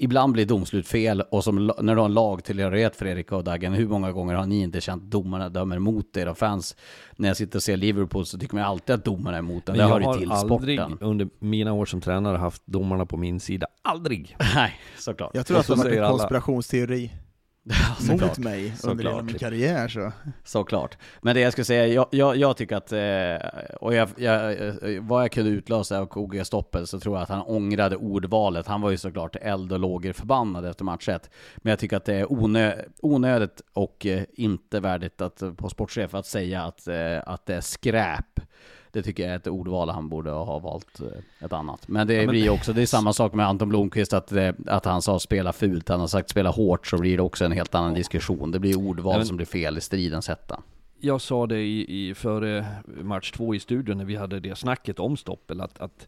[0.00, 3.88] ibland blir domslut fel och som, när du har en lagtillhörighet Fredrik och Dagen, hur
[3.88, 6.76] många gånger har ni inte känt domarna dömer mot era fans?
[7.16, 9.76] När jag sitter och ser Liverpool så tycker man alltid att domarna är emot den.
[9.76, 10.98] Det hör ju till aldrig sporten.
[11.00, 13.66] under mina år som tränare haft domarna på min sida.
[13.82, 14.36] Aldrig!
[14.54, 15.30] Nej, såklart.
[15.34, 17.10] Jag tror att det har varit en alla- konspirationsteori
[17.62, 18.38] Ja, mot såklart.
[18.38, 20.12] mig under hela min karriär så.
[20.44, 20.98] Såklart.
[21.22, 23.48] Men det jag skulle säga, jag, jag, jag tycker att, eh,
[23.80, 27.28] och jag, jag, eh, vad jag kunde utläsa av KG Stoppel så tror jag att
[27.28, 28.66] han ångrade ordvalet.
[28.66, 31.30] Han var ju såklart eld och lågor förbannad efter match ett.
[31.56, 36.14] Men jag tycker att det är onö, onödigt och eh, inte värdigt att, på sportchef
[36.14, 38.40] att säga att, eh, att det är skräp.
[38.92, 41.88] Det tycker jag är ett ordval han borde ha valt eh, ett annat.
[41.88, 44.32] Men det Ja, men- blir också, det är samma sak med Anton Blomqvist, att,
[44.66, 47.52] att han sa spela fult, han har sagt spela hårt, så blir det också en
[47.52, 48.50] helt annan diskussion.
[48.50, 50.62] Det blir ordval men- som blir fel i stridens hetta.
[51.02, 52.66] Jag sa det i, i före
[53.02, 56.06] match två i studion när vi hade det snacket om Stoppel, att, att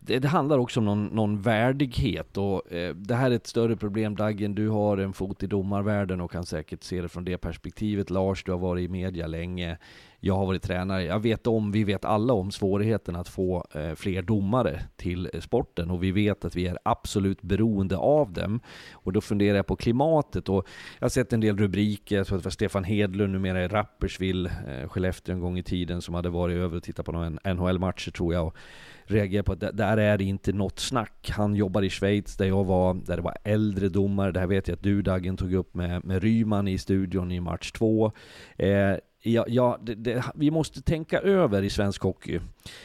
[0.00, 3.76] det, det handlar också om någon, någon värdighet och eh, det här är ett större
[3.76, 7.38] problem Daggen, du har en fot i domarvärlden och kan säkert se det från det
[7.38, 8.10] perspektivet.
[8.10, 9.78] Lars, du har varit i media länge.
[10.26, 11.04] Jag har varit tränare.
[11.04, 15.90] Jag vet om, vi vet alla om svårigheten att få eh, fler domare till sporten
[15.90, 18.60] och vi vet att vi är absolut beroende av dem.
[18.92, 20.66] Och då funderar jag på klimatet och
[20.98, 23.68] jag har sett en del rubriker, jag tror att det var Stefan Hedlund numera i
[23.68, 27.30] Rapperswil, eh, Skellefteå en gång i tiden som hade varit över och tittat på några
[27.54, 28.46] NHL-matcher tror jag.
[28.46, 28.56] Och
[29.04, 31.30] reagerar på att där- där är det inte något snack.
[31.36, 34.32] Han jobbar i Schweiz där jag var, där det var äldre domare.
[34.32, 37.40] Det här vet jag att du Dagen tog upp med, med Ryman i studion i
[37.40, 38.12] match två.
[38.56, 38.94] Eh,
[39.26, 42.40] ja, ja, det, det, vi måste tänka över i svensk hockey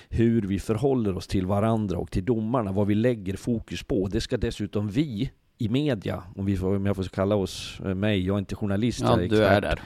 [0.09, 4.07] hur vi förhåller oss till varandra och till domarna, vad vi lägger fokus på.
[4.07, 8.25] Det ska dessutom vi i media, om, vi om jag får kalla oss, eh, mig,
[8.25, 9.81] jag är inte journalist, Ja, jag du är där.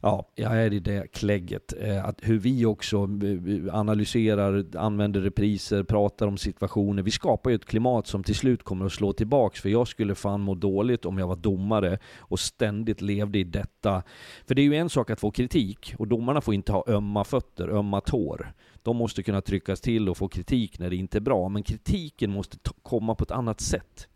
[0.00, 1.72] Ja, jag är i det klägget.
[1.80, 7.02] Eh, Att hur vi också eh, analyserar, använder repriser, pratar om situationer.
[7.02, 9.60] Vi skapar ju ett klimat som till slut kommer att slå tillbaks.
[9.60, 14.02] För jag skulle fan må dåligt om jag var domare och ständigt levde i detta.
[14.46, 17.24] För det är ju en sak att få kritik och domarna får inte ha ömma
[17.24, 18.52] fötter, ömma tår.
[18.82, 21.48] De måste kunna tryckas till och få kritik när det inte är bra.
[21.48, 24.08] Men kritiken måste komma på ett annat sätt.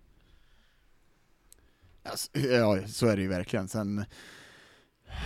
[2.03, 3.69] Alltså, ja, så är det ju verkligen.
[3.69, 4.05] Sen,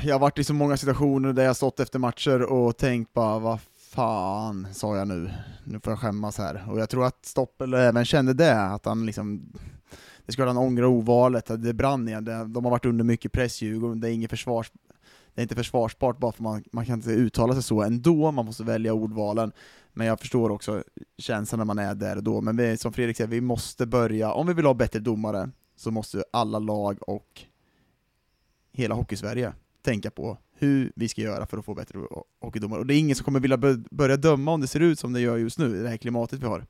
[0.02, 3.38] jag har varit i så många situationer där jag stått efter matcher och tänkt bara,
[3.38, 3.60] vad
[3.94, 5.30] fan sa jag nu?
[5.64, 6.64] Nu får jag skämmas här.
[6.70, 9.52] Och jag tror att Stoppel även kände det, att han liksom
[10.26, 12.24] det skulle han ångra ovalet, det brann igen.
[12.24, 14.00] De har varit under mycket press, Djurgården.
[14.00, 14.72] Det är inget försvars...
[15.34, 18.44] Det är inte försvarsbart bara för man, man kan inte uttala sig så ändå, man
[18.44, 19.52] måste välja ordvalen.
[19.92, 20.82] Men jag förstår också
[21.18, 22.40] känslan när man är där och då.
[22.40, 25.90] Men vi, som Fredrik säger, vi måste börja, om vi vill ha bättre domare, så
[25.90, 27.42] måste alla lag och
[28.72, 29.52] hela Hockeysverige
[29.84, 32.80] tänka på hur vi ska göra för att få bättre ho- hockeydomare.
[32.80, 33.58] Och det är ingen som kommer vilja
[33.90, 36.42] börja döma om det ser ut som det gör just nu, i det här klimatet
[36.42, 36.66] vi har.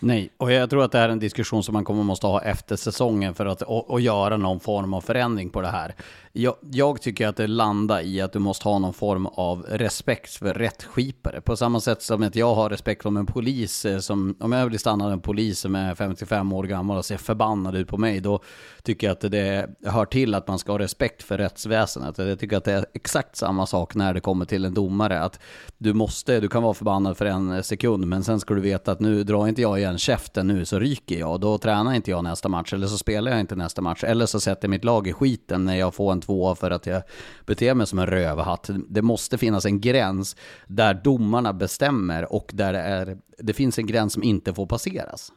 [0.00, 2.42] Nej, och jag tror att det här är en diskussion som man kommer måste ha
[2.42, 5.94] efter säsongen för att och, och göra någon form av förändring på det här.
[6.32, 10.34] Jag, jag tycker att det landar i att du måste ha någon form av respekt
[10.34, 11.40] för rättskipare.
[11.40, 14.68] På samma sätt som att jag har respekt för en polis eh, som, om jag
[14.68, 17.98] blir stannad av en polis som är 55 år gammal och ser förbannad ut på
[17.98, 18.42] mig, då
[18.82, 22.18] tycker jag att det hör till att man ska ha respekt för rättsväsendet.
[22.18, 25.20] Jag tycker att det är exakt samma sak när det kommer till en domare.
[25.20, 25.40] Att
[25.78, 29.00] du måste, du kan vara förbannad för en sekund, men sen ska du veta att
[29.00, 31.40] nu drar inte jag igen käften nu så ryker jag.
[31.40, 34.04] Då tränar inte jag nästa match, eller så spelar jag inte nästa match.
[34.04, 37.02] Eller så sätter mitt lag i skiten när jag får en tvåa för att jag
[37.46, 38.70] beter mig som en rövhatt.
[38.88, 43.86] Det måste finnas en gräns där domarna bestämmer och där det, är, det finns en
[43.86, 45.32] gräns som inte får passeras.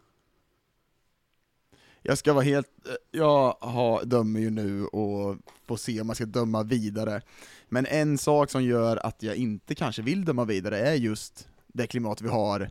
[2.05, 2.67] Jag ska vara helt,
[3.11, 7.21] jag har, dömer ju nu och får se om man ska döma vidare.
[7.69, 11.87] Men en sak som gör att jag inte kanske vill döma vidare är just det
[11.87, 12.69] klimat vi har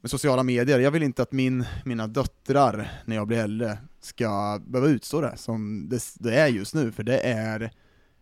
[0.00, 0.78] med sociala medier.
[0.78, 5.36] Jag vill inte att min, mina döttrar, när jag blir äldre, ska behöva utstå det
[5.36, 7.70] som det, det är just nu, för det är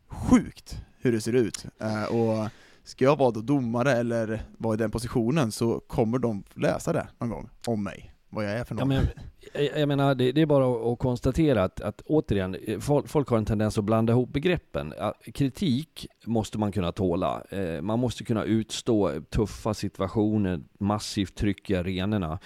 [0.09, 1.67] sjukt hur det ser ut.
[1.81, 2.49] Eh, och
[2.85, 7.09] ska jag vara då domare eller vara i den positionen så kommer de läsa det
[7.19, 8.89] någon gång om mig, vad jag är för Ja, någon.
[8.89, 9.07] men,
[9.55, 13.29] jag, jag menar, det, det är bara att, att konstatera att, att återigen, folk, folk
[13.29, 14.95] har en tendens att blanda ihop begreppen.
[15.35, 17.43] Kritik måste man kunna tåla.
[17.51, 22.39] Eh, man måste kunna utstå tuffa situationer, massivt tryck i arenorna.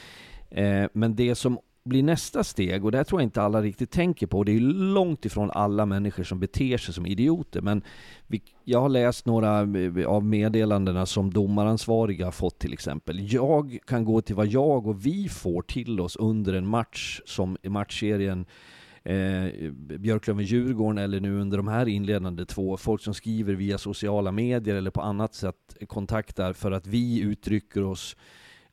[0.51, 2.85] Eh, men det som blir nästa steg?
[2.85, 4.39] Och det här tror jag inte alla riktigt tänker på.
[4.39, 4.61] och Det är
[4.95, 7.61] långt ifrån alla människor som beter sig som idioter.
[7.61, 7.83] Men
[8.27, 13.33] vi, jag har läst några eh, av meddelandena som domaransvariga har fått till exempel.
[13.33, 17.57] Jag kan gå till vad jag och vi får till oss under en match som
[17.63, 18.47] i matchserien
[19.05, 24.75] eh, Björklöven-Djurgården eller nu under de här inledande två, folk som skriver via sociala medier
[24.75, 28.17] eller på annat sätt kontaktar för att vi uttrycker oss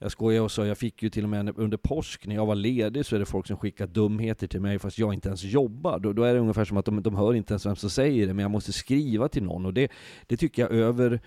[0.02, 2.56] jag skojar och sa, jag fick ju till och med under påsk när jag var
[2.56, 6.00] ledig så är det folk som skickar dumheter till mig fast jag inte ens jobbar.
[6.00, 8.28] Då, då är det ungefär som att de, de hör inte ens vem som säger
[8.28, 9.66] det, men jag måste skriva till någon.
[9.66, 9.92] Och det,
[10.28, 11.20] det tycker jag över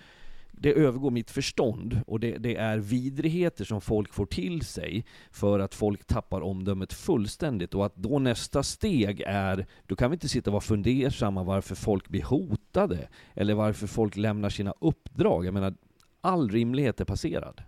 [0.51, 5.59] det övergår mitt förstånd och det, det, är vidrigheter som folk får till sig för
[5.59, 10.29] att folk tappar omdömet fullständigt och att då nästa steg är, då kan vi inte
[10.29, 15.45] sitta och vara fundersamma varför folk blir hotade eller varför folk lämnar sina uppdrag.
[15.45, 15.73] Jag menar,
[16.21, 17.61] all rimlighet är passerad.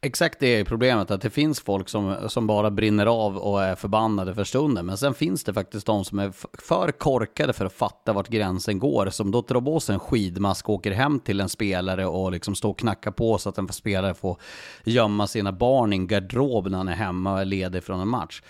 [0.00, 3.74] Exakt det är problemet, att det finns folk som, som bara brinner av och är
[3.74, 4.86] förbannade för stunden.
[4.86, 8.78] Men sen finns det faktiskt de som är för korkade för att fatta vart gränsen
[8.78, 9.10] går.
[9.10, 12.54] Som då drar på sig en skidmask och åker hem till en spelare och liksom
[12.54, 14.36] står och knackar på så att en spelare får
[14.84, 18.08] gömma sina barn i en garderob när han är hemma och är ledig från en
[18.08, 18.42] match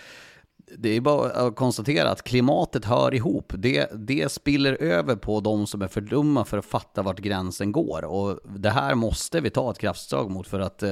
[0.79, 3.53] det är bara att konstatera att klimatet hör ihop.
[3.57, 7.73] Det, det spiller över på de som är för dumma för att fatta vart gränsen
[7.73, 8.05] går.
[8.05, 10.91] Och det här måste vi ta ett kraftslag mot för att eh,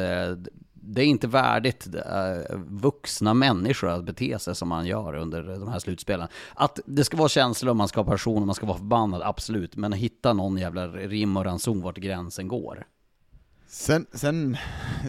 [0.87, 5.69] det är inte värdigt eh, vuxna människor att bete sig som man gör under de
[5.69, 6.29] här slutspelen.
[6.55, 9.77] Att det ska vara känslor, man ska ha passion, man ska vara förbannad, absolut.
[9.77, 12.87] Men hitta någon jävla rim och ranson vart gränsen går.
[13.67, 14.57] Sen, sen,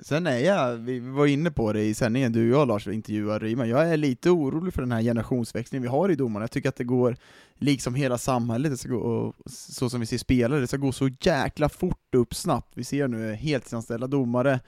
[0.04, 3.46] sen är jag, vi var inne på det i sändningen, du och jag Lars intervjuade
[3.46, 6.44] Ryman, jag är lite orolig för den här generationsväxlingen vi har i domarna.
[6.44, 7.18] Jag tycker att det går,
[7.56, 11.10] liksom hela samhället, det ska gå, så som vi ser spelare, det ska gå så
[11.22, 12.72] jäkla fort upp snabbt.
[12.74, 14.60] Vi ser nu heltidsanställda domare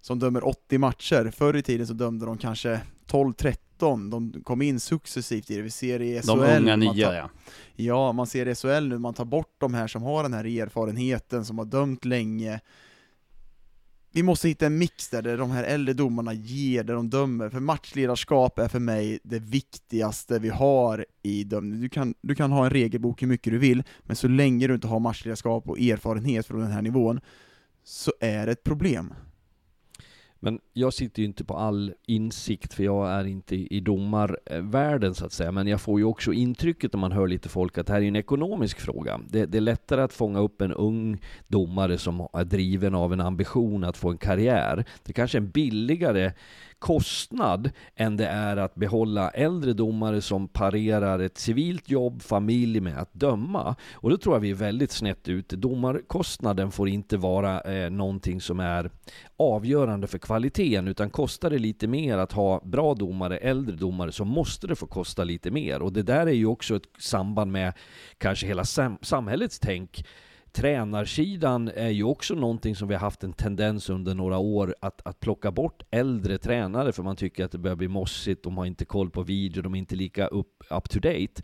[0.00, 1.32] som dömer 80 matcher.
[1.36, 5.62] Förr i tiden så dömde de kanske 12-13, de kom in successivt i det.
[5.62, 6.26] Vi ser i SHL.
[6.26, 7.30] De unga nya tar, ja.
[7.76, 10.44] Ja, man ser i SHL nu, man tar bort de här som har den här
[10.62, 12.60] erfarenheten, som har dömt länge,
[14.14, 17.50] vi måste hitta en mix där, där de här äldre domarna ger, det de dömer,
[17.50, 21.80] för matchledarskap är för mig det viktigaste vi har i dömning.
[21.80, 24.74] Du kan, du kan ha en regelbok hur mycket du vill, men så länge du
[24.74, 27.20] inte har matchledarskap och erfarenhet från den här nivån,
[27.84, 29.14] så är det ett problem.
[30.44, 35.26] Men jag sitter ju inte på all insikt, för jag är inte i domarvärlden så
[35.26, 35.52] att säga.
[35.52, 38.08] Men jag får ju också intrycket när man hör lite folk att det här är
[38.08, 39.20] en ekonomisk fråga.
[39.28, 43.20] Det, det, är lättare att fånga upp en ung domare som är driven av en
[43.20, 44.84] ambition att få en karriär.
[45.02, 46.32] Det kanske är en billigare
[46.84, 52.98] kostnad än det är att behålla äldre domare som parerar ett civilt jobb, familj med
[52.98, 53.76] att döma.
[53.92, 55.56] Och då tror jag vi är väldigt snett ute.
[55.56, 58.90] Domarkostnaden får inte vara eh, någonting som är
[59.36, 64.24] avgörande för kvaliteten, utan kostar det lite mer att ha bra domare, äldre domare, så
[64.24, 65.82] måste det få kosta lite mer.
[65.82, 67.72] Och det där är ju också ett samband med
[68.18, 70.04] kanske hela sam samhällets tänk
[70.54, 75.06] tränarsidan är ju också någonting som vi har haft en tendens under några år att,
[75.06, 78.66] att plocka bort äldre tränare för man tycker att det börjar bli mossigt, de har
[78.66, 81.42] inte koll på video, de är inte lika up, up to date.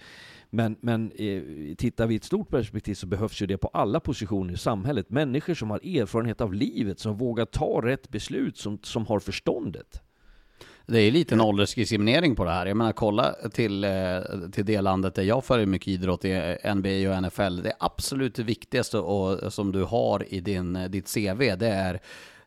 [0.51, 1.42] Men, men eh,
[1.79, 5.11] tittar vi i ett stort perspektiv så behövs ju det på alla positioner i samhället.
[5.11, 10.03] Människor som har erfarenhet av livet, som vågar ta rätt beslut, som, som har förståndet.
[10.90, 12.66] Det är lite en åldersdiskriminering på det här.
[12.66, 13.90] Jag menar, kolla till, eh,
[14.53, 16.24] till det landet där jag följer mycket idrott,
[16.74, 17.62] NBA och NFL.
[17.62, 22.00] Det absolut viktigaste och, som du har i din, ditt CV, det är,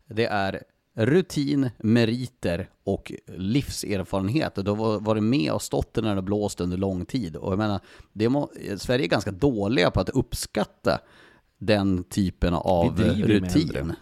[0.07, 4.55] det är rutin, meriter och livserfarenhet.
[4.55, 7.35] Du har varit med och stått när det blåst under lång tid.
[7.35, 7.79] Och jag menar,
[8.13, 10.99] det må, Sverige är ganska dåliga på att uppskatta
[11.57, 13.93] den typen av rutin.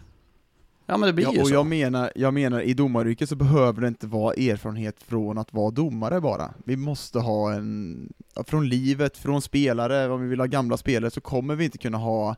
[0.92, 1.54] Ja men det blir ja, ju och så.
[1.54, 5.72] Jag menar, jag menar, i domaryrket så behöver det inte vara erfarenhet från att vara
[5.72, 6.54] domare bara.
[6.66, 8.14] Vi måste ha en,
[8.48, 11.98] från livet, från spelare, om vi vill ha gamla spelare så kommer vi inte kunna
[11.98, 12.36] ha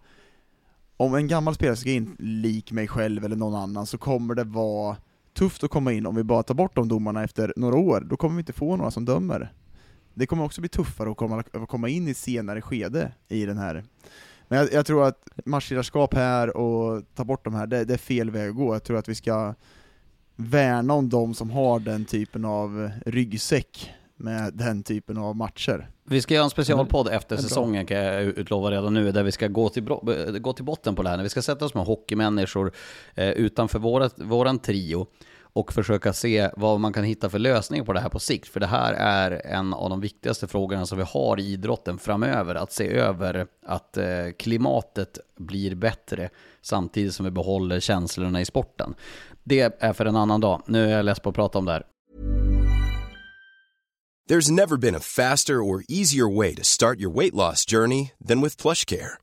[0.98, 4.44] om en gammal spelare ska in lik mig själv eller någon annan så kommer det
[4.44, 4.98] vara
[5.34, 8.18] tufft att komma in om vi bara tar bort de domarna efter några år, då
[8.18, 9.54] kommer vi inte få några som dömer.
[10.14, 13.58] Det kommer också bli tuffare att komma, att komma in i senare skede i den
[13.58, 13.84] här
[14.48, 17.98] men jag, jag tror att matchledarskap här och ta bort de här, det, det, är
[17.98, 18.76] fel väg att gå.
[18.76, 19.54] Jag tror att vi ska
[20.36, 25.90] värna om de som har den typen av ryggsäck med den typen av matcher.
[26.04, 29.48] Vi ska göra en specialpodd efter säsongen kan jag utlova redan nu, där vi ska
[29.48, 29.84] gå till,
[30.40, 31.24] gå till botten på det här.
[31.24, 32.72] Vi ska sätta oss med hockeymänniskor
[33.16, 35.08] eh, utanför vårat, våran trio
[35.54, 38.48] och försöka se vad man kan hitta för lösning på det här på sikt.
[38.48, 42.56] För det här är en av de viktigaste frågorna som vi har i idrotten framöver.
[42.56, 44.06] Att se över att eh,
[44.40, 46.30] klimatet blir bättre
[46.62, 48.96] samtidigt som vi behåller känslorna i sporten.
[49.44, 50.62] Det är för en annan dag.
[50.66, 51.84] Nu är jag less på att prata om det här.
[54.30, 58.42] There's never been a faster or easier way to start your weight loss journey than
[58.42, 59.23] with PlushCare.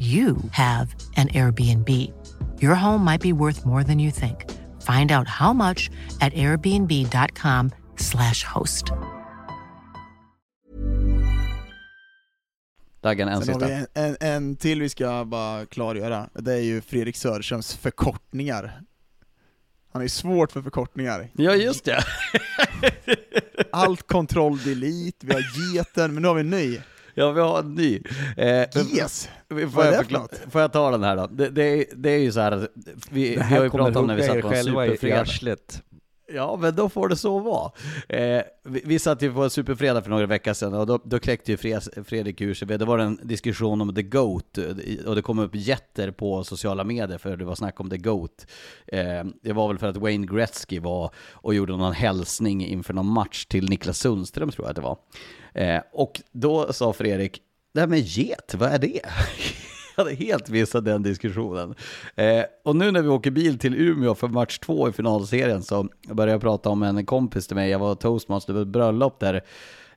[0.00, 1.88] you have an Airbnb.
[2.60, 4.44] Your home might be worth more than you think.
[4.82, 5.88] Find out how much
[6.20, 8.84] at airbnb.com/slash host.
[13.02, 13.66] Daggen, en Sen har sista.
[13.66, 18.80] vi en, en, en till vi ska bara klargöra, det är ju Fredrik Söderströms förkortningar.
[19.92, 21.28] Han är svårt för förkortningar.
[21.32, 22.04] Ja, just det.
[23.72, 26.80] Allt kontroll delete, vi har geten, men nu har vi en ny.
[27.18, 28.00] Ja, vi har en ny.
[28.36, 28.46] Eh,
[28.96, 29.28] Yes!
[29.48, 31.26] Får jag, förklara, får jag ta den här då?
[31.26, 32.70] Det, det, är, det är ju så här, att
[33.10, 35.18] vi, vi har ju pratat om när vi satt på en superfredag.
[36.34, 37.72] Ja, men då får det så vara.
[38.08, 41.18] Eh, vi, vi satt ju på en superfredag för några veckor sedan och då, då
[41.18, 42.68] kläckte ju Fres- Fredrik ur sig.
[42.68, 46.84] Det var en diskussion om The GOAT eh, och det kom upp jätter på sociala
[46.84, 48.46] medier för det var snack om The GOAT.
[48.86, 49.00] Eh,
[49.42, 53.44] det var väl för att Wayne Gretzky var och gjorde någon hälsning inför någon match
[53.46, 54.98] till Niklas Sundström tror jag att det var.
[55.56, 57.40] Eh, och då sa Fredrik,
[57.74, 59.00] det här med get, vad är det?
[59.96, 61.74] Jag hade helt missat den diskussionen.
[62.16, 65.88] Eh, och nu när vi åker bil till Umeå för match två i finalserien så
[66.08, 69.44] började jag prata om en kompis till mig, jag var toastmaster på ett bröllop där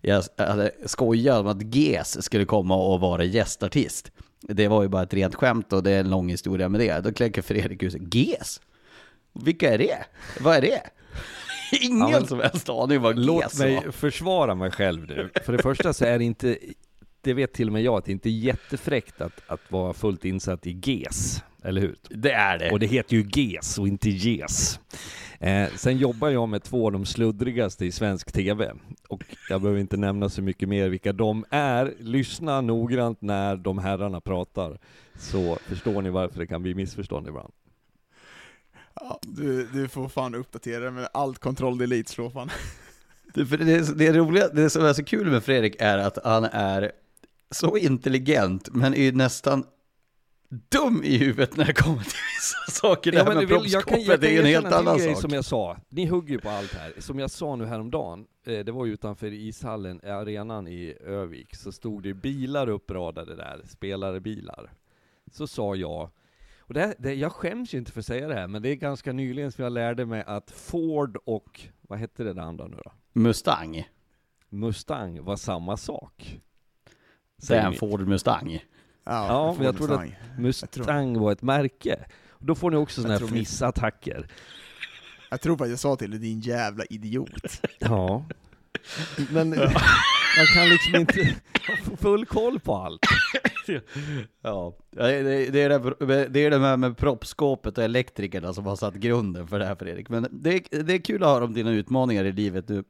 [0.01, 4.11] jag hade skojat om att GES skulle komma och vara gästartist.
[4.41, 6.99] Det var ju bara ett rent skämt och det är en lång historia med det.
[6.99, 8.61] Då kläcker Fredrik ut sig, GES?
[9.33, 9.97] Vilka är det?
[10.39, 10.81] Vad är det?
[11.81, 13.91] Ingen Ja, men- som helst aning vad Låt GES mig var.
[13.91, 15.29] försvara mig själv nu.
[15.45, 16.57] För det första så är det inte,
[17.21, 20.25] det vet till och med jag, att det inte är jättefräckt att, att vara fullt
[20.25, 21.95] insatt i GES, eller hur?
[22.09, 22.71] Det är det.
[22.71, 24.79] Och det heter ju GES och inte GES.
[25.39, 28.71] Eh, sen jobbar jag med två av de sluddrigaste i svensk TV.
[29.09, 31.93] Och jag behöver inte nämna så mycket mer vilka de är.
[31.99, 34.77] Lyssna noggrant när de herrarna pratar,
[35.19, 37.53] så förstår ni varför det kan bli missförstånd ibland.
[38.95, 42.49] Ja, du, du får fan uppdatera men allt kontroll delete slår fan.
[43.33, 46.43] Det, för det, det, roliga, det som är så kul med Fredrik är att han
[46.43, 46.91] är
[47.51, 49.65] så intelligent, men är ju nästan
[50.49, 53.11] dum i huvudet när det kommer till vissa saker.
[53.11, 55.21] Det här med det är ju en helt annan grej sak.
[55.21, 55.77] som jag sa.
[55.89, 56.93] Ni hugger ju på allt här.
[56.97, 61.71] Som jag sa nu häromdagen, eh, det var ju utanför ishallen, arenan i Övik, så
[61.71, 64.71] stod det bilar uppradade där, spelarbilar.
[65.31, 66.09] Så sa jag,
[66.69, 68.75] och det, det, jag skäms ju inte för att säga det här, men det är
[68.75, 72.77] ganska nyligen som jag lärde mig att Ford och, vad hette det där andra nu
[72.83, 72.91] då?
[73.13, 73.87] Mustang.
[74.49, 76.39] Mustang var samma sak.
[77.47, 77.73] Det är en.
[77.73, 78.65] Ford Mustang.
[79.03, 82.05] Ja, men jag trodde att Mustang var ett märke.
[82.29, 84.27] Och då får ni också sådana här fnissattacker.
[85.29, 87.61] Jag tror att jag sa till dig, din jävla idiot.
[87.79, 88.25] Ja.
[89.31, 89.53] Men
[90.37, 91.35] man kan liksom inte
[91.67, 92.99] ha full koll på allt.
[94.41, 95.69] Ja, det, det, är
[96.07, 99.65] det, det är det här med proppskåpet och elektrikerna som har satt grunden för det
[99.65, 100.09] här Fredrik.
[100.09, 102.83] Men det, är- det är kul att höra om dina utmaningar i livet nu.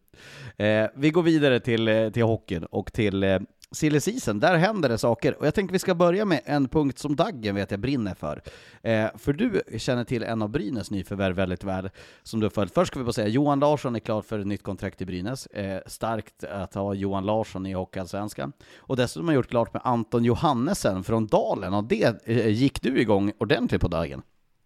[0.65, 3.39] Eh, vi går vidare till, eh, till hockeyn och till eh,
[3.71, 4.39] silly season.
[4.39, 5.39] Där händer det saker.
[5.39, 8.41] Och jag tänker vi ska börja med en punkt som Daggen vet jag brinner för.
[8.81, 11.89] Eh, för du känner till en av Brynäs nyförvärv väldigt väl,
[12.23, 12.73] som du har följt.
[12.73, 15.45] Först ska vi bara säga, Johan Larsson är klar för ett nytt kontrakt i Brynäs.
[15.45, 18.53] Eh, starkt att ha Johan Larsson i Hockeyallsvenskan.
[18.77, 22.81] Och dessutom har jag gjort klart med Anton Johannesen från Dalen, och det eh, gick
[22.81, 24.21] du igång ordentligt på Daggen.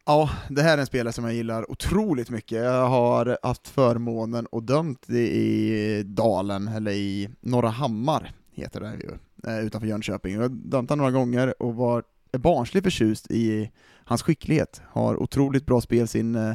[0.05, 2.63] Ja, det här är en spelare som jag gillar otroligt mycket.
[2.63, 9.11] Jag har haft förmånen och dömt i Dalen, eller i Norra Hammar, heter det ju,
[9.51, 10.33] eh, utanför Jönköping.
[10.33, 13.71] Jag har dömt honom några gånger och var är barnsligt förtjust i
[14.05, 14.81] hans skicklighet.
[14.85, 16.07] Har otroligt bra spel.
[16.07, 16.53] Sin eh,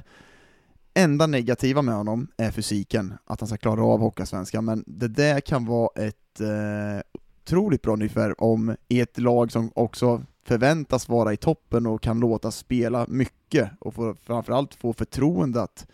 [0.95, 5.41] Enda negativa med honom är fysiken, att han ska klara av Hockeyallsvenskan, men det där
[5.41, 7.01] kan vara ett eh,
[7.43, 12.21] otroligt bra nyförvärv om i ett lag som också förväntas vara i toppen och kan
[12.21, 15.87] låta spela mycket och få, framförallt få förtroende att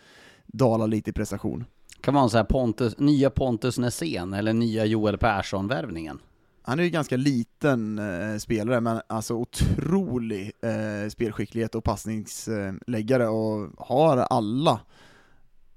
[0.47, 1.65] dala lite i prestation.
[2.05, 6.21] Kan man säga Pontus, nya Pontus Nässén eller nya Joel Persson-värvningen?
[6.67, 13.71] han är ju ganska liten eh, spelare, men alltså otrolig eh, spelskicklighet och passningsläggare och
[13.79, 14.81] har alla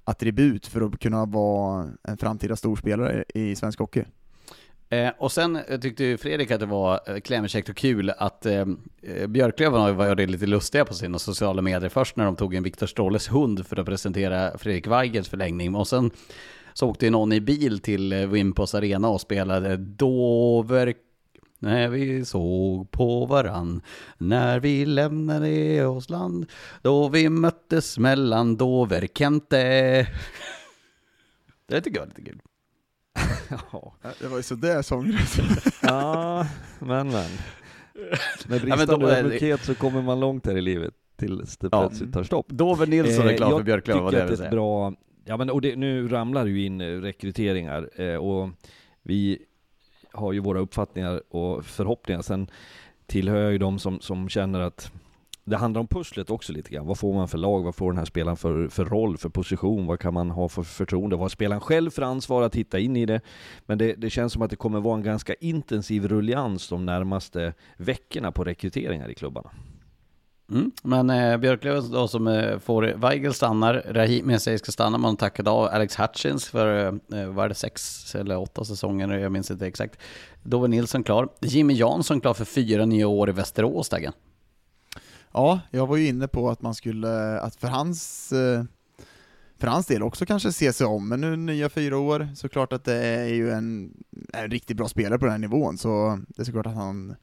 [0.03, 4.05] attribut för att kunna vara en framtida storspelare i svensk hockey.
[4.89, 8.45] Eh, och sen eh, tyckte ju Fredrik att det var eh, klämkäckt och kul att
[8.45, 8.65] eh,
[9.01, 11.89] eh Björklöven var lite lustiga på sina sociala medier.
[11.89, 15.75] Först när de tog en Viktor Stråles hund för att presentera Fredrik Weigels förlängning.
[15.75, 16.11] Och sen
[16.73, 20.93] så åkte någon i bil till Wimpos Arena och spelade Dover
[21.59, 23.81] när vi såg på varann,
[24.17, 26.45] när vi lämnade oss land,
[26.81, 30.07] då vi möttes mellan Dover-Kente.
[31.67, 32.41] Det tycker jag är lite kul
[33.71, 33.93] ja.
[34.19, 35.39] Det var ju sådär sångrätt.
[35.81, 36.47] ja,
[36.79, 37.29] men men.
[38.47, 42.23] Med bristande ja, ödmjukhet så kommer man långt här i livet tills det plötsligt tar
[42.23, 42.49] stopp.
[42.49, 44.93] Dover Nilsson är klar eh, för Björklöven, vad det är ett bra,
[45.25, 48.49] ja men och det, nu ramlar ju in rekryteringar eh, och
[49.03, 49.39] vi
[50.11, 52.21] har ju våra uppfattningar och förhoppningar.
[52.21, 52.49] Sen
[53.05, 54.91] tillhör jag ju de som, som känner att
[55.49, 56.85] det handlar om pusslet också lite grann.
[56.85, 57.63] Vad får man för lag?
[57.63, 59.85] Vad får den här spelaren för, för roll, för position?
[59.85, 61.15] Vad kan man ha för förtroende?
[61.15, 63.21] Vad har spelaren själv för ansvar att hitta in i det?
[63.65, 67.53] Men det, det känns som att det kommer vara en ganska intensiv rullians de närmaste
[67.77, 69.49] veckorna på rekryteringar i klubbarna.
[70.51, 70.71] Mm.
[70.83, 75.17] Men eh, Björklöven då som eh, får eh, Weigel stannar, Rahimi säger ska stanna, man
[75.17, 79.51] tackade av Alex Hutchins för, eh, eh, var det sex eller åtta säsonger, jag minns
[79.51, 79.99] inte exakt.
[80.43, 81.29] Dove Nilsson klar.
[81.41, 84.13] Jimmy Jansson klar för fyra nya år i Västerås, Dagen.
[85.37, 88.63] Ja, jag var ju inne på att man skulle, att för hans eh,
[89.57, 92.73] för hans del också kanske se sig om, men nu nya fyra år, så klart
[92.73, 93.93] att det är ju en,
[94.33, 97.15] en riktigt bra spelare på den här nivån, så det är såklart att han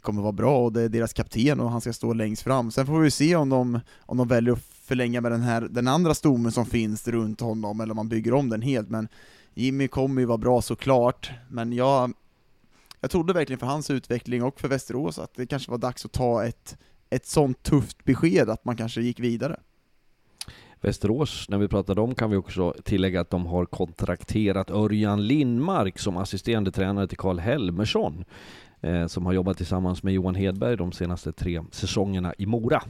[0.00, 2.70] kommer vara bra och det är deras kapten och han ska stå längst fram.
[2.70, 5.88] Sen får vi se om de, om de väljer att förlänga med den här, den
[5.88, 9.08] andra stommen som finns runt honom, eller om man bygger om den helt, men
[9.54, 12.12] Jimmy kommer ju vara bra såklart, men jag,
[13.00, 16.12] jag trodde verkligen för hans utveckling och för Västerås att det kanske var dags att
[16.12, 16.76] ta ett,
[17.12, 19.60] ett sånt tufft besked att man kanske gick vidare.
[20.80, 25.98] Västerås, när vi pratade om kan vi också tillägga att de har kontrakterat Örjan Lindmark
[25.98, 28.24] som assisterande tränare till Karl Helmersson
[28.80, 32.82] eh, som har jobbat tillsammans med Johan Hedberg de senaste tre säsongerna i Mora.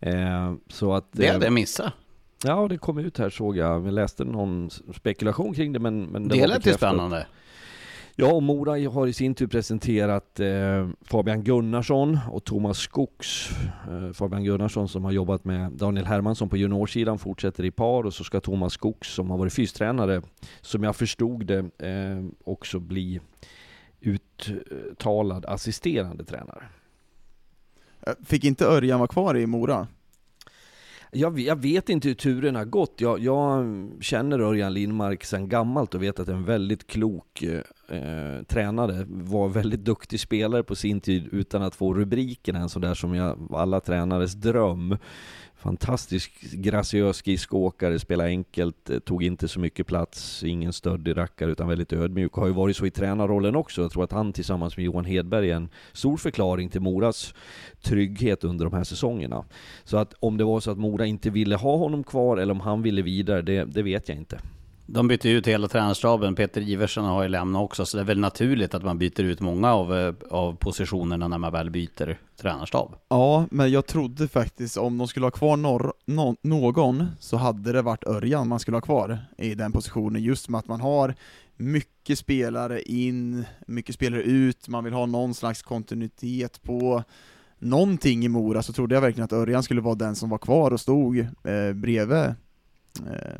[0.00, 1.92] Eh, så att, det hade jag missat.
[2.44, 3.80] Ja, det kom ut här såg jag.
[3.80, 7.26] Vi läste någon spekulation kring det, men, men det, det lät ju spännande.
[8.20, 13.50] Ja, och Mora har i sin tur presenterat eh, Fabian Gunnarsson och Thomas Skogs.
[13.88, 18.14] Eh, Fabian Gunnarsson som har jobbat med Daniel Hermansson på juniorsidan fortsätter i par och
[18.14, 20.22] så ska Thomas Skogs som har varit fystränare,
[20.60, 23.20] som jag förstod det, eh, också bli
[24.00, 26.64] uttalad assisterande tränare.
[28.06, 29.86] Eh, fick inte Örjan vara kvar i Mora?
[31.12, 33.00] Jag, jag vet inte hur turen har gått.
[33.00, 33.64] Jag, jag,
[34.00, 39.06] känner Örjan Lindmark sedan gammalt och vet att en väldigt klok eh, eh tränare.
[39.08, 43.14] Var väldigt duktig spelare på sin tid utan att få rubriken en sån där som
[43.14, 44.96] jag, alla tränares dröm
[45.58, 51.68] fantastisk graciös skridskoåkare, spelade enkelt, eh, tog inte så mycket plats, ingen stöddig rackare utan
[51.68, 52.32] väldigt ödmjuk.
[52.32, 53.82] Har ju varit så i tränarrollen också.
[53.82, 57.34] Jag tror att han tillsammans med Johan Hedberg är en stor förklaring till Moras
[57.82, 59.44] trygghet under de här säsongerna.
[59.84, 62.60] Så att om det var så att Mora inte ville ha honom kvar eller om
[62.60, 64.40] han ville vidare, det, det vet jag inte.
[64.90, 66.34] De bytte ut hela tränarstaben.
[66.34, 69.40] Peter Iversen har ju lämnat också, så det är väl naturligt att man byter ut
[69.40, 72.94] många av, eh, av positionerna när man väl byter tränarstab.
[73.08, 77.72] Ja, men jag trodde faktiskt om de skulle ha kvar norr, no, någon, så hade
[77.72, 81.14] det varit Örjan man skulle ha kvar i den positionen, just med att man har
[81.56, 87.02] mycket spelare in, mycket spelare ut, man vill ha någon slags kontinuitet på
[87.58, 90.70] någonting i Mora, så trodde jag verkligen att Örjan skulle vara den som var kvar
[90.70, 93.38] och stod eh, bredvid eh,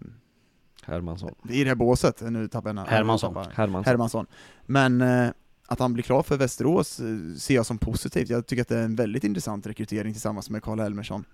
[0.88, 1.34] Hermansson.
[1.50, 3.36] I det här båset, nu tappar jag Hermansson.
[3.52, 3.84] Hermansson.
[3.84, 4.26] Hermansson.
[4.66, 5.30] Men eh,
[5.66, 8.28] att han blir klar för Västerås eh, ser jag som positivt.
[8.28, 11.24] Jag tycker att det är en väldigt intressant rekrytering tillsammans med Karl Elmersson.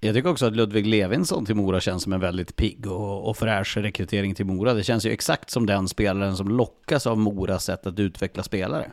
[0.00, 3.36] Jag tycker också att Ludvig Levinsson till Mora känns som en väldigt pigg och, och
[3.36, 4.74] fräsch rekrytering till Mora.
[4.74, 8.92] Det känns ju exakt som den spelaren som lockas av Moras sätt att utveckla spelare.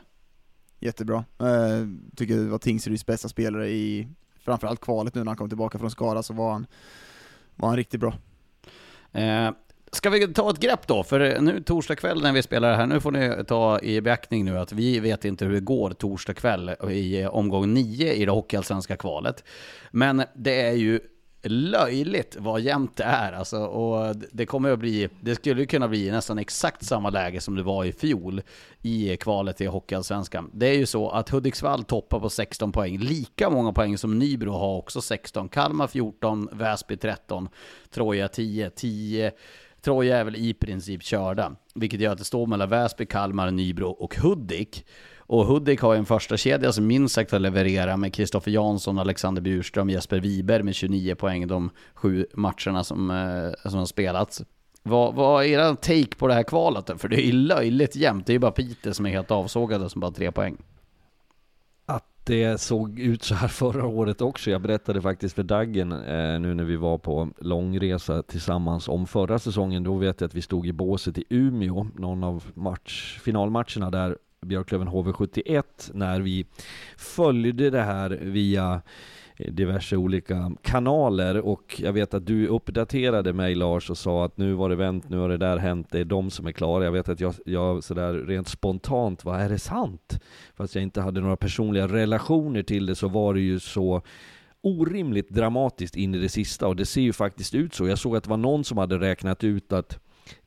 [0.80, 1.26] Jättebra.
[1.40, 4.08] Eh, tycker det var Tingsryds bästa spelare i
[4.40, 6.68] framförallt kvalet nu när han kom tillbaka från Skara så var han,
[7.56, 8.14] var han riktigt bra.
[9.12, 9.52] Eh,
[9.92, 11.04] Ska vi ta ett grepp då?
[11.04, 14.60] För nu torsdag kväll när vi spelar här, nu får ni ta i beaktning nu
[14.60, 18.32] att vi vet inte hur det går torsdag kväll i eh, omgång 9 i det
[18.32, 19.44] hockeyallsvenska kvalet.
[19.92, 21.00] Men det är ju
[21.44, 26.12] löjligt vad jämnt det är alltså, och det kommer att bli, det skulle kunna bli
[26.12, 28.42] nästan exakt samma läge som det var i fjol
[28.82, 30.52] i kvalet i Hockeyallsvenskan.
[30.54, 34.52] Det är ju så att Hudiksvall toppar på 16 poäng, lika många poäng som Nybro
[34.52, 37.50] har också 16, Kalmar 14, Väsby 13,
[37.90, 39.32] Troja 10, 10
[39.88, 43.90] Troja är väl i princip körda, vilket gör att det står mellan Väsby, Kalmar, Nybro
[43.90, 44.86] och Hudik.
[45.18, 49.00] Och Hudik har ju en första kedja som minst sagt har levererat med Kristoffer Jansson,
[49.00, 54.42] Alexander Bjurström, Jesper Wiberg med 29 poäng de sju matcherna som, eh, som har spelats.
[54.84, 56.98] Vad, vad är er take på det här kvalet då?
[56.98, 58.26] För det är ju löjligt jämnt.
[58.26, 60.58] Det är ju bara Piteå som är helt avsågade som bara har tre poäng.
[62.28, 64.52] Det såg ut så här förra året också.
[64.52, 69.40] Jag berättade faktiskt för Daggen eh, nu när vi var på långresa tillsammans om förra
[69.40, 69.84] säsongen.
[69.84, 74.18] Då vet jag att vi stod i båset i Umeå, någon av match, finalmatcherna där,
[74.46, 75.64] Björklöven HV71,
[75.94, 76.46] när vi
[76.98, 78.82] följde det här via
[79.38, 84.54] diverse olika kanaler och jag vet att du uppdaterade mig Lars och sa att nu
[84.54, 86.84] var det vänt, nu har det där hänt, det är de som är klara.
[86.84, 90.20] Jag vet att jag, jag sådär rent spontant, vad är det sant?
[90.56, 94.02] Fast jag inte hade några personliga relationer till det så var det ju så
[94.62, 97.88] orimligt dramatiskt in i det sista och det ser ju faktiskt ut så.
[97.88, 100.00] Jag såg att det var någon som hade räknat ut att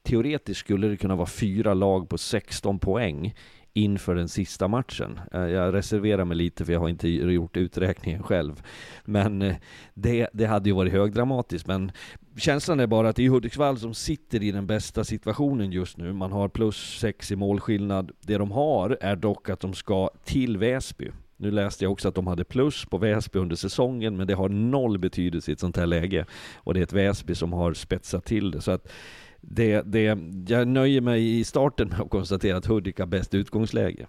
[0.03, 3.35] teoretiskt skulle det kunna vara fyra lag på 16 poäng
[3.73, 5.21] inför den sista matchen.
[5.33, 8.63] Eh, jag reserverar mig lite för jag har inte gjort uträkningen själv.
[9.05, 9.57] Men eh,
[9.95, 11.67] det, det hade ju varit högdramatiskt.
[11.67, 11.93] Men
[12.37, 16.13] känslan är bara att det är Hudiksvall som sitter i den bästa situationen just nu.
[16.13, 18.13] Man har plus sex i målskillnad.
[18.21, 21.11] Det de har är dock att de ska till Väsby.
[21.37, 24.49] Nu läste jag också att de hade plus på Väsby under säsongen, men det har
[24.49, 26.27] noll betydelse i ett sånt här läge.
[26.55, 28.61] Och det är ett Väsby som har spetsat till det.
[28.61, 28.93] Så att
[29.41, 30.19] det, det,
[30.49, 34.07] jag nöjer mig i starten med att konstatera att Hudik har bäst utgångsläge.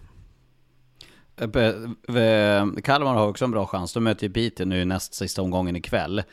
[2.84, 3.94] Kalmar har också en bra chans.
[3.94, 6.24] De möter ju Piteå nu näst sista omgången ikväll.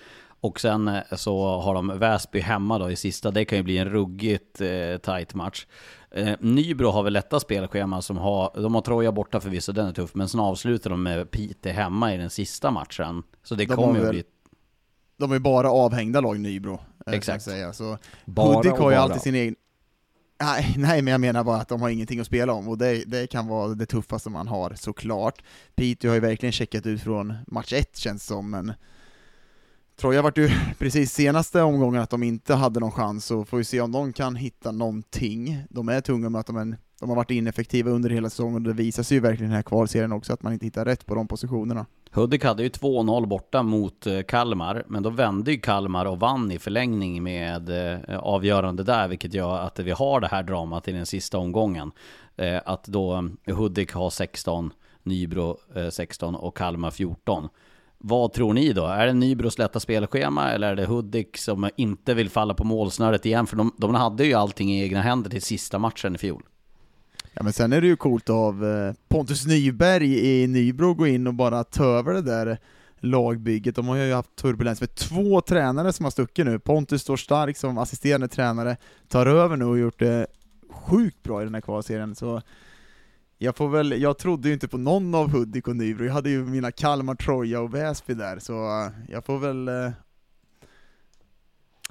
[0.41, 3.31] Och sen eh, så har de Väsby hemma då i sista.
[3.31, 5.67] Det kan ju bli en ruggigt eh, tight match.
[6.11, 9.93] Eh, Nybro har väl lätta spelschema som har, de har Troja borta förvisso, den är
[9.93, 10.15] tuff.
[10.15, 13.23] Men sen avslutar de med Piteå hemma i den sista matchen.
[13.43, 14.25] Så det De kommer ju bli...
[15.17, 16.81] De är bara avhängda lag Nybro.
[17.09, 17.45] Eh, Exakt.
[17.45, 17.73] Säga.
[17.73, 19.55] Så Bara Hudik har ju alltid sin egen...
[20.43, 23.05] Nej, nej, men jag menar bara att de har ingenting att spela om, och det,
[23.07, 25.43] det kan vara det tuffaste man har, såklart.
[25.75, 28.73] Piteå har ju verkligen checkat ut från match ett, känns som, men
[30.01, 33.65] Troja vart ju precis senaste omgången att de inte hade någon chans, så får vi
[33.65, 35.65] se om de kan hitta någonting.
[35.71, 38.63] De är tunga med att de, är, de har varit ineffektiva under hela säsongen, och
[38.63, 41.07] det visar sig ju verkligen i den här kvalserien också, att man inte hittar rätt
[41.07, 41.87] på de positionerna.
[42.11, 46.51] Hudik hade ju 2-0 borta mot eh, Kalmar, men då vände ju Kalmar och vann
[46.51, 47.69] i förlängning med
[48.09, 51.93] eh, avgörande där, vilket gör att vi har det här dramat i den sista omgången.
[52.37, 54.73] Eh, att då Hudik har 16,
[55.03, 55.59] Nybro
[55.91, 57.49] 16 och Kalmar 14.
[57.99, 58.87] Vad tror ni då?
[58.87, 63.27] Är det Nybros lätta spelschema eller är det Hudik som inte vill falla på målsnöret
[63.27, 63.47] igen?
[63.47, 66.43] För de, de hade ju allting i egna händer till sista matchen i fjol.
[67.39, 71.27] Ja men sen är det ju coolt av eh, Pontus Nyberg i Nybro gå in
[71.27, 72.59] och bara ta över det där
[72.97, 73.75] lagbygget.
[73.77, 76.59] De har ju haft turbulens med två tränare som har stuckit nu.
[76.59, 78.77] Pontus står stark som assisterande tränare,
[79.09, 80.27] tar över nu och gjort det
[80.71, 82.15] sjukt bra i den här kvalserien.
[82.15, 82.43] Så
[83.39, 86.31] jag får väl, jag trodde ju inte på någon av Hudik och Nybro, jag hade
[86.31, 89.91] ju mina Kalmar, Troja och Väsby där, så eh, jag får väl eh,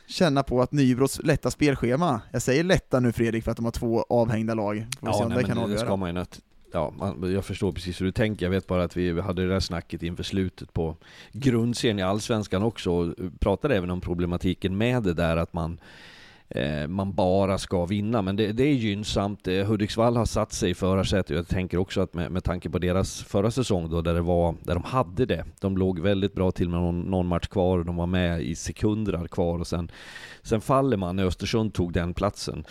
[0.07, 3.71] känna på att Nybros lätta spelschema, jag säger lätta nu Fredrik för att de har
[3.71, 5.79] två avhängda lag, får vi se om nej, det kan avgöra.
[5.79, 6.39] ska man ju nöt.
[6.71, 8.45] Ja, man, jag förstår precis hur du tänker.
[8.45, 10.95] Jag vet bara att vi hade det där snacket inför slutet på
[11.31, 15.79] grundserien i Allsvenskan också och pratade även om problematiken med det där att man
[16.49, 19.47] Eh, man bara ska vinna, men det, det är gynnsamt.
[19.47, 22.69] Eh, Hudiksvall har satt sig i förarsätet och jag tänker också att med, med tanke
[22.69, 26.33] på deras förra säsong då, där, det var, där de hade det, de låg väldigt
[26.33, 29.67] bra till med någon, någon match kvar och de var med i sekunder kvar och
[29.67, 29.91] sen,
[30.41, 32.63] sen faller man när Östersund tog den platsen.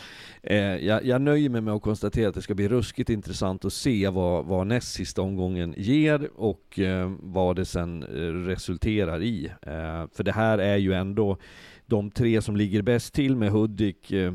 [0.43, 3.73] Eh, jag, jag nöjer mig med att konstatera att det ska bli ruskigt intressant att
[3.73, 9.47] se vad, vad näst sista omgången ger och eh, vad det sen eh, resulterar i.
[9.47, 11.37] Eh, för det här är ju ändå
[11.87, 14.35] de tre som ligger bäst till med Hudik, eh,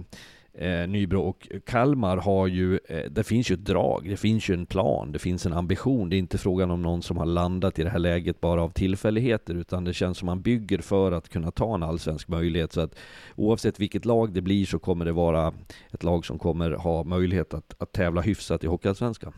[0.54, 4.54] eh, Nybro och Kalmar har ju, eh, det finns ju ett drag, det finns ju
[4.54, 6.10] en plan, det finns en ambition.
[6.10, 8.70] Det är inte frågan om någon som har landat i det här läget bara av
[8.70, 12.74] tillfälligheter, utan det känns som man bygger för att kunna ta en allsvensk möjlighet.
[12.74, 12.96] Så att
[13.36, 15.54] oavsett vilket lag det blir så kommer det vara
[15.92, 19.34] ett lag som kommer ha möjlighet att, att tävla hyfsat i Hockeyallsvenskan.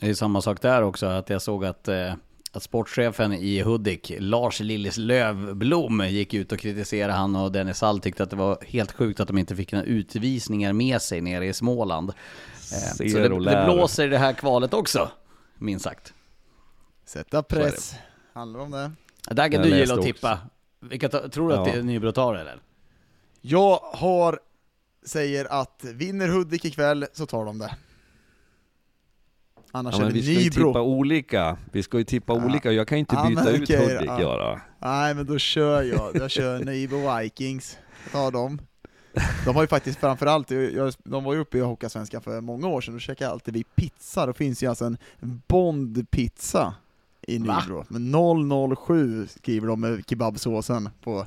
[0.00, 2.14] Det är samma sak där också, att jag såg att, eh,
[2.52, 8.00] att sportchefen i Hudik, Lars Lillis Lövblom, gick ut och kritiserade han och Dennis Hall
[8.00, 11.46] tyckte att det var helt sjukt att de inte fick några utvisningar med sig nere
[11.46, 12.08] i Småland.
[12.10, 12.14] Eh,
[12.94, 15.10] Ser så det, det blåser i det här kvalet också,
[15.58, 16.14] minst sagt.
[17.04, 17.94] Sätta press,
[18.32, 18.90] handlar om det.
[19.34, 20.38] Daggen, Jag du gillar att tippa.
[20.80, 21.72] Vilka ta- tror du att Ja.
[21.72, 22.58] det är Nybro tar eller?
[23.40, 24.40] Jag har,
[25.06, 27.76] säger att vinner Hudik ikväll så tar de det.
[29.72, 30.68] Annars Ja, är men det vi ska ju Nybro.
[30.70, 31.56] tippa olika.
[31.72, 32.44] Vi ska ju tippa Ja.
[32.44, 32.72] olika.
[32.72, 34.20] Jag kan inte Ja, byta men ut okej, Hudik ja.
[34.20, 34.60] göra.
[34.78, 37.78] Nej men då kör jag, jag kör Nybro Vikings,
[38.12, 38.60] tar dem.
[39.44, 42.80] De var ju faktiskt framförallt, jag, de var ju uppe i Hockeyallsvenskan för många år
[42.80, 44.98] sedan, då käkade alltid vi pizza, då finns ju alltså en
[45.48, 46.72] Bond-pizza
[47.26, 47.60] i Va?
[47.66, 47.84] Nybro.
[47.88, 51.26] Men 007 skriver de med kebabsåsen på,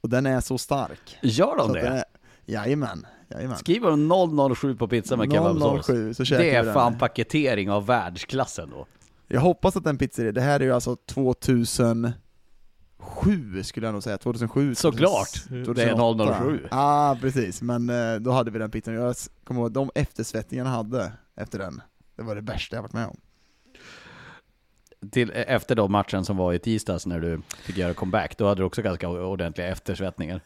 [0.00, 1.18] och den är så stark.
[1.22, 1.80] Gör de så det?
[1.80, 2.04] Är,
[2.46, 3.56] jajamän, jajamän.
[3.56, 5.86] Skriver de 007 på pizza med kebabsås?
[5.86, 6.74] 007 så käkar Det vi är den.
[6.74, 8.86] fan paketering av världsklassen då.
[9.28, 12.12] Jag hoppas att den pizzerian, det här är ju alltså 2007
[13.62, 15.74] skulle jag nog säga, 2007 Såklart, 2008.
[15.74, 16.60] det är 007.
[16.62, 19.14] Ja, ah, precis, men eh, då hade vi den pizzan, jag
[19.44, 21.82] kommer ihåg de eftersvettningarna jag hade efter den,
[22.16, 23.16] det var det värsta jag varit med om.
[25.10, 28.60] Till, efter då matchen som var i tisdags när du fick göra comeback, då hade
[28.60, 30.40] du också ganska ordentliga eftersvettningar.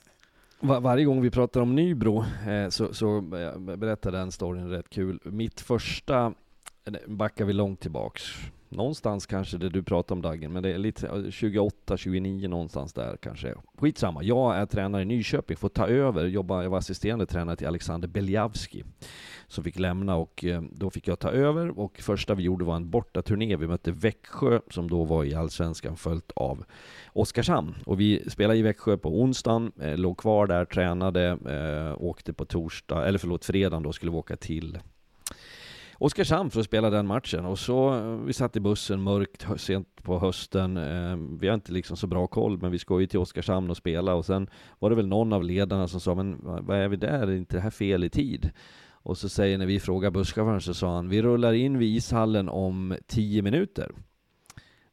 [0.64, 4.88] Var, varje gång vi pratar om Nybro eh, så, så eh, berättar den storyn rätt
[4.90, 5.20] kul.
[5.24, 6.34] Mitt första,
[6.84, 8.22] eh, backar vi långt tillbaks,
[8.72, 13.16] någonstans kanske det du pratade om Daggen, men det är lite 28, 29 någonstans där
[13.16, 13.54] kanske.
[13.78, 17.66] Skitsamma, jag är tränare i Nyköping, får ta över, jobba, jag var assisterande tränare till
[17.66, 18.84] Alexander Beljavski
[19.52, 22.76] som fick lämna och eh, då fick jag ta över och första vi gjorde var
[22.76, 23.56] en bortaturné.
[23.56, 26.64] Vi mötte Växjö som då var i Allsvenskan följt av
[27.12, 27.74] Oskarshamn.
[27.86, 32.44] Och vi spelade i Växjö på onsdagen, eh, låg kvar där, tränade, eh, åkte på
[32.44, 34.78] torsdag, eller förlåt, fredagen då skulle vi åka till
[36.02, 37.44] Oskarshamn för att spela den matchen.
[37.44, 40.76] Och så, eh, vi satt i bussen mörkt, sent på hösten.
[40.76, 43.76] Eh, vi har inte liksom så bra koll, men vi ska ju till Oskarshamn och
[43.76, 44.14] spela.
[44.14, 47.26] Och sen var det väl någon av ledarna som sa, men vad är vi där?
[47.28, 48.50] Är inte det här fel i tid?
[48.90, 52.48] Och så säger, när vi frågar busschauffören, så sa han, vi rullar in vid ishallen
[52.48, 53.92] om 10 minuter.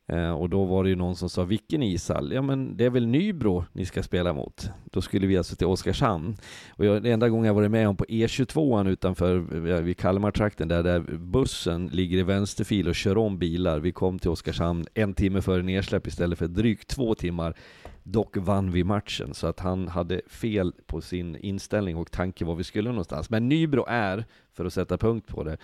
[0.09, 2.31] Eh, och då var det ju någon som sa, vilken ishall?
[2.33, 4.69] Ja men det är väl Nybro ni ska spela mot?
[4.85, 6.37] Då skulle vi alltså till Oskarshamn.
[6.69, 9.35] Och jag, det enda gången jag varit med om på E22 utanför,
[9.81, 13.79] vid Kalmartrakten, där, där bussen ligger i vänsterfil och kör om bilar.
[13.79, 17.57] Vi kom till Oskarshamn en timme före nedsläpp istället för drygt två timmar.
[18.03, 22.55] Dock vann vi matchen, så att han hade fel på sin inställning och tanke var
[22.55, 23.29] vi skulle någonstans.
[23.29, 25.57] Men Nybro är, för att sätta punkt på det,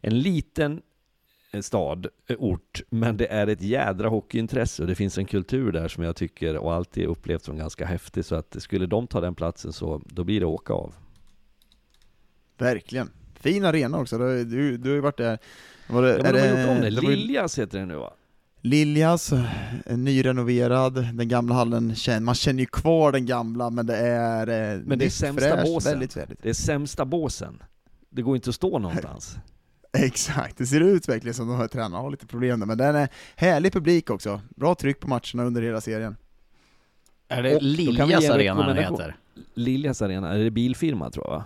[0.00, 0.80] en liten
[1.62, 5.88] stad, eh, ort, men det är ett jädra hockeyintresse och det finns en kultur där
[5.88, 8.24] som jag tycker och alltid upplevt som ganska häftig.
[8.24, 10.94] Så att skulle de ta den platsen så då blir det åka av.
[12.58, 13.10] Verkligen.
[13.34, 15.38] Fin arena också, du, du, du har ju varit där.
[15.88, 16.90] Var det, Ja, men de har gjort om det.
[16.90, 18.12] det Liljas heter det nu va?
[18.60, 24.74] Liljas, eh, nyrenoverad, den gamla hallen, man känner ju kvar den gamla men det är...
[24.74, 25.92] eh, Men det är sämsta fräscht, båsen.
[25.92, 26.42] Väldigt, väldigt.
[26.42, 27.62] Det är sämsta båsen.
[28.10, 29.36] Det går inte att stå någonstans.
[29.98, 32.96] Exakt, det ser ut verkligen som de här tränarna har lite problem där, men den
[32.96, 34.40] är härlig publik också.
[34.56, 36.16] Bra tryck på matcherna under hela serien.
[37.28, 39.16] Är det Liljas arena den heter?
[39.54, 41.44] Liljas arena, är det bilfirma tror jag va?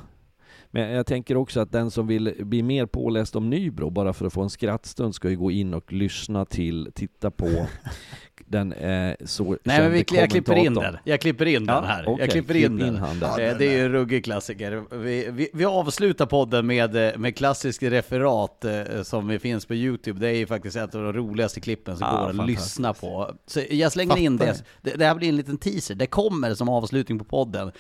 [0.73, 4.27] Men jag tänker också att den som vill bli mer påläst om Nybro, bara för
[4.27, 7.67] att få en skrattstund, ska ju gå in och lyssna till, titta på
[8.51, 10.97] den eh, så Nej men vi, jag klipper in den.
[11.05, 12.05] Jag klipper in den här.
[12.07, 12.95] okej, jag klipper klipp in den.
[13.21, 13.41] där.
[13.51, 14.85] Eh, Det är ju en ruggig klassiker.
[14.97, 20.21] Vi, vi, vi avslutar podden med, eh, med klassisk referat eh, som finns på Youtube.
[20.21, 23.35] Det är ju faktiskt ett av de roligaste klippen som Ah, går att lyssna på.
[23.47, 24.91] Så jag slänger in Fattar det.
[24.91, 24.97] det.
[24.97, 25.95] Det här blir en liten teaser.
[25.95, 27.73] Det kommer som avslutning på podden.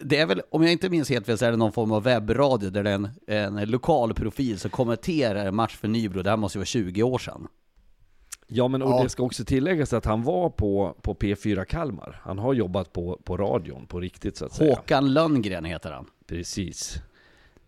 [0.00, 2.02] Det är väl, om jag inte minns helt fel, så är det någon form av
[2.02, 6.22] webbradio där det är en, en lokal profil som kommenterar en match för Nybro.
[6.22, 7.46] Det här måste ju vara 20 år sedan.
[8.56, 9.02] Ja men och Ja.
[9.02, 12.20] det ska också tilläggas att han var på, på P4 Kalmar.
[12.24, 14.74] Han har jobbat på, på radion på riktigt så att säga.
[14.74, 16.06] Håkan Lönngren heter han.
[16.26, 16.96] Precis.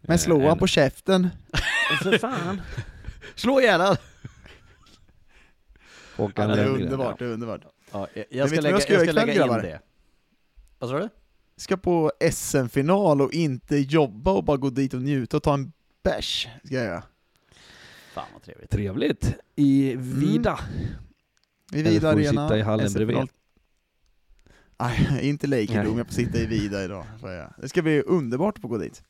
[0.01, 1.29] Men slå Eh, han en- på käften.
[2.03, 2.61] För fan!
[3.35, 3.97] Slå gärna!
[6.17, 7.61] Håkan Ja, det är Lönngren, underbart, det är underbart.
[7.93, 9.63] Ja, jag, jag ska lägga, jag jag ska göra ska lägga in grabbar?
[9.63, 9.81] det.
[10.79, 11.09] Vad sa du?
[11.57, 15.73] Ska på SM-final och inte jobba och bara gå dit och njuta och ta en
[16.05, 17.03] bärs, ska jag göra.
[18.17, 18.71] Fan vad trevligt.
[18.71, 19.35] Trevligt.
[19.57, 20.59] I Vida.
[21.73, 22.49] I Eller Vida får du Arena.
[22.49, 23.07] sitta i hallen SM-final.
[23.07, 23.29] bredvid?
[24.79, 25.87] Nej, inte Lake Nej.
[25.87, 27.05] Room, jag får sitta i Vida idag.
[27.21, 27.53] får jag.
[27.59, 29.03] Det ska bli underbart att få gå dit.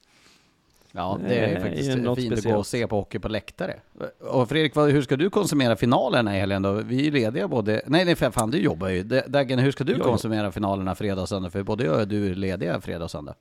[0.93, 2.59] Ja, Det är är faktiskt ju något fint att gå speciellt.
[2.59, 3.81] och se på hockey på läktare.
[4.21, 6.73] Och Fredrik, vad, hur ska du konsumera finalerna i helgen då?
[6.73, 7.83] Vi är ju lediga både...
[7.87, 9.03] Nej, nej för fan, du jobbar ju.
[9.03, 10.05] D- Daggen, hur ska du Ja, ja.
[10.05, 11.51] konsumera finalerna fredag och söndag?
[11.51, 13.35] För både jag och du är lediga fredag och söndag.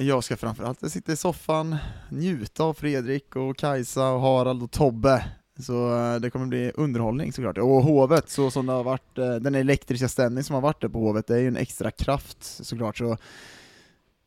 [0.00, 1.76] Jag ska framförallt sitta i soffan,
[2.10, 5.24] njuta av Fredrik och Kajsa och Harald och Tobbe.
[5.58, 7.58] Så eh, det kommer bli underhållning såklart.
[7.58, 10.88] Och Hovet, så som det har varit, eh, den elektriska stämning som har varit där
[10.88, 12.96] på Hovet, det är ju en extra kraft såklart.
[12.96, 13.16] Så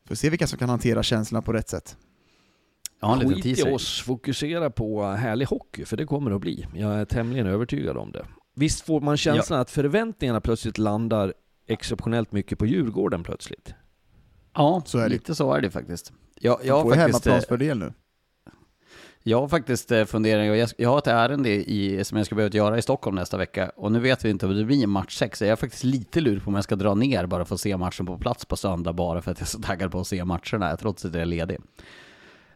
[0.08, 1.96] får se vilka som kan hantera känslorna på rätt sätt.
[3.00, 6.42] Ja, en liten Skit i oss, fokusera på härlig hockey, för det kommer det att
[6.42, 6.66] bli.
[6.74, 8.26] Jag är tämligen övertygad om det.
[8.54, 11.34] Visst får man känslan att förväntningarna plötsligt landar
[11.66, 13.74] exceptionellt mycket på Djurgården plötsligt?
[14.54, 16.12] Ja, Så lite så är det faktiskt.
[16.40, 17.26] Jag, Jag jag får faktiskt...
[17.26, 17.92] eh, hemmaplansfördel nu.
[19.24, 22.56] Jag har faktiskt eh, funderat, jag, jag har ett ärende i, som jag ska behöva
[22.56, 25.38] göra i Stockholm nästa vecka och nu vet vi inte om det blir match 6,
[25.38, 27.60] så jag är faktiskt lite lur på om jag ska dra ner bara för att
[27.60, 30.06] se matchen på plats på söndag bara för att jag är så taggad på att
[30.06, 31.58] se matcherna, trots att jag är ledig.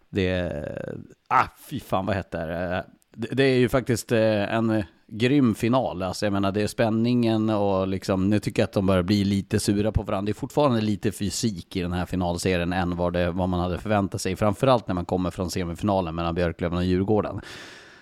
[0.08, 0.96] Det är,
[1.28, 2.84] ah fy fan vad hett det är.
[3.16, 6.02] Det, det är ju faktiskt eh, en grym final.
[6.02, 9.24] Alltså jag menar, det är spänningen och liksom, nu tycker jag att de börjar bli
[9.24, 10.26] lite sura på varandra.
[10.26, 13.78] Det är fortfarande lite fysik i den här finalserien än vad, det, vad man hade
[13.78, 14.36] förväntat sig.
[14.36, 17.40] Framförallt när man kommer från semifinalen mellan Björklöven och Djurgården.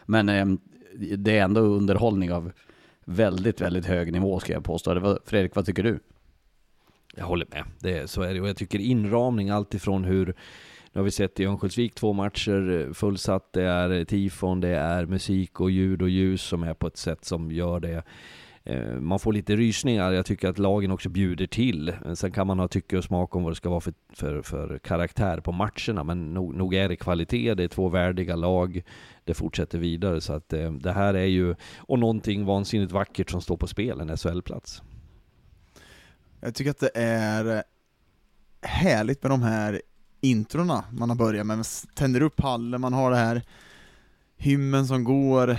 [0.06, 0.46] Men eh,
[1.16, 2.52] det är ändå underhållning av
[3.04, 5.18] väldigt, väldigt hög nivå ska jag påstå.
[5.24, 6.00] Fredrik, vad tycker du?
[7.16, 8.40] Jag håller med, det, så är det.
[8.40, 10.34] Och jag tycker inramning alltifrån hur
[10.94, 14.68] nu har vi sett i Örnsköldsvik två matcher eh, fullsatt, det är eh, tifon, det
[14.68, 18.02] är musik och ljud och ljus som är på ett sätt som gör det
[18.64, 21.92] eh, man får lite rysningar, jag tycker att lagen också bjuder till.
[22.14, 24.78] Sen kan man ha tycke och smak om vad det ska vara för, för, för
[24.78, 28.82] karaktär på matcherna, men nog, nog, är det kvalitet, det är två värdiga lag,
[29.24, 30.20] det fortsätter vidare.
[30.20, 30.48] Så att
[30.80, 34.82] det här är ju, och någonting vansinnigt vackert som står på spel, en SHL-plats.
[36.40, 37.62] Jag tycker att det är
[38.62, 39.80] härligt med de här
[40.24, 41.64] introna man har börjat med, man
[41.94, 43.42] tänder upp hallen, man har det här
[44.36, 45.56] hymnen som går,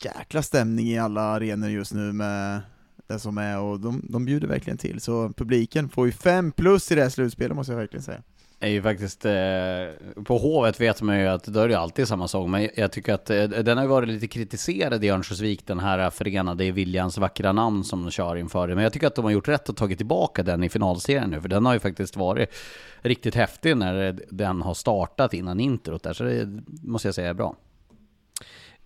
[0.00, 2.60] jäkla stämning i alla arenor just nu med
[3.06, 6.92] det som är, och de, de bjuder verkligen till, så publiken får ju fem plus
[6.92, 8.22] i det här slutspelet måste jag verkligen säga
[8.62, 12.28] är ju faktiskt, eh, på Hovet vet man ju att då är det alltid samma
[12.28, 15.78] sång, men jag tycker att eh, den har ju varit lite kritiserad i Örnsköldsvik, den
[15.78, 18.74] här förenade i Viljans vackra namn som de kör inför det.
[18.74, 21.40] Men jag tycker att de har gjort rätt och tagit tillbaka den i finalserien nu,
[21.40, 22.48] för den har ju faktiskt varit
[23.00, 27.34] riktigt häftig när den har startat innan introt där, så det måste jag säga är
[27.34, 27.56] bra.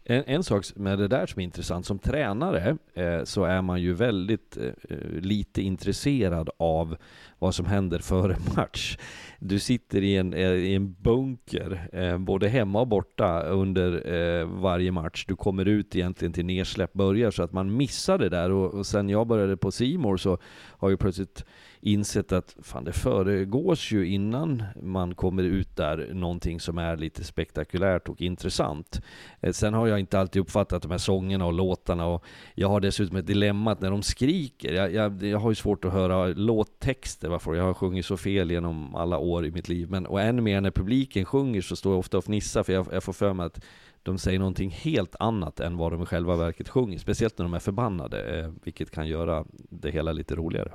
[0.09, 3.83] En, en, sak med det där som är intressant, som tränare eh, så är man
[3.83, 6.97] ju väldigt eh, eh lite intresserad av
[7.39, 8.99] vad som händer före match.
[9.39, 14.47] Du sitter i en, eh, i en bunker, eh, både hemma och borta under eh,
[14.47, 15.25] varje match.
[15.29, 18.51] Du kommer ut egentligen till nedsläpp börjar, så att man missar det där.
[18.51, 20.39] Och, och sen jag började på Simor så
[20.79, 21.45] har jag plötsligt
[21.87, 27.25] insett att fan, det föregås ju innan man kommer ut där någonting som är lite
[27.25, 29.01] spektakulärt och intressant.
[29.41, 32.25] Eh, sen har jag inte alltid uppfattat de här sångerna och låtarna och
[32.55, 35.85] jag har dessutom ett dilemma att när de skriker, jag, jag, jag har ju svårt
[35.85, 37.55] att höra låttexter, varför.
[37.55, 40.61] Jag har sjungit så fel genom alla år i mitt liv, men och än mer
[40.61, 43.47] när publiken sjunger så står jag ofta och fnissar för jag, jag får för mig
[43.47, 43.65] att
[44.03, 47.55] de säger någonting helt annat än vad de i själva verket sjunger, speciellt när de
[47.55, 50.73] är förbannade, eh, vilket kan göra det hela lite roligare.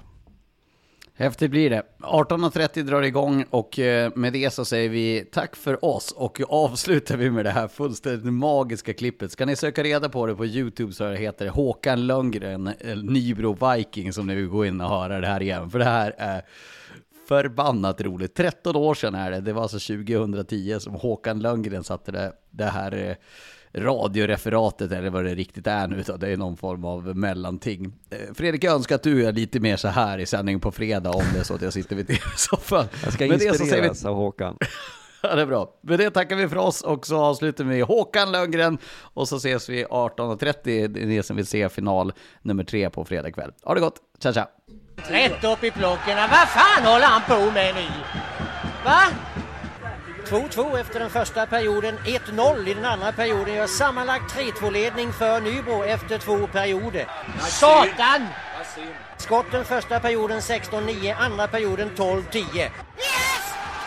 [1.22, 1.84] Häftigt blir det.
[1.99, 7.17] 18.30 drar igång och eh, med det så säger vi tack för oss och avslutar
[7.17, 9.32] vi med det här fullständigt magiska klippet.
[9.32, 13.74] Ska ni söka reda på det på YouTube så heter det Håkan Lundgren, eh, Nybro
[13.74, 15.69] Viking som ni vill gå in och höra det här igen.
[15.69, 16.41] För det här är
[17.28, 18.36] förbannat roligt.
[18.36, 22.65] 13 år sedan är det, det var alltså 2010 som Håkan Lundgren satte det, det
[22.65, 23.15] här eh,
[23.74, 27.93] radioreferatet eller vad det riktigt är nu, utan det är någon form av mellanting.
[28.09, 31.09] Eh, Fredrik, jag önskar att du är lite mer så här i sändning på fredag
[31.11, 32.86] om det är så att jag sitter vid tv-soffan.
[33.03, 34.57] Jag ska inspireras av Håkan.
[35.24, 35.69] Ja, det är bra.
[35.82, 39.69] Med det tackar vi för oss och så avslutar vi Håkan Lundgren och så ses
[39.69, 43.51] vi 18.30, det är ni som vill se final nummer tre på fredag kväll.
[43.63, 44.47] Ha det gott, tja tja!
[44.95, 47.82] Rätt upp i plocken, vad fan håller han på med nu?
[48.86, 49.01] Va?
[50.32, 53.55] 2-2 efter den första perioden, 1-0 i den andra perioden.
[53.55, 57.07] Gör sammanlagt 3-2-ledning för Nybro efter två perioder.
[57.39, 58.27] Satan!
[59.17, 62.36] Skotten första perioden 16-9, andra perioden 12-10.
[62.36, 62.71] Yes!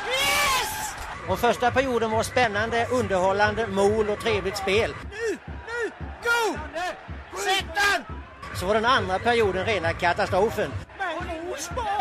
[0.08, 0.94] Yes!
[1.28, 4.94] Och första perioden var spännande, underhållande, mål och trevligt spel.
[5.10, 5.90] Nu, nu,
[6.22, 6.58] go!
[7.38, 8.16] Sätt den!
[8.54, 10.70] Så var den andra perioden rena katastrofen.
[10.98, 11.93] Men Osborg!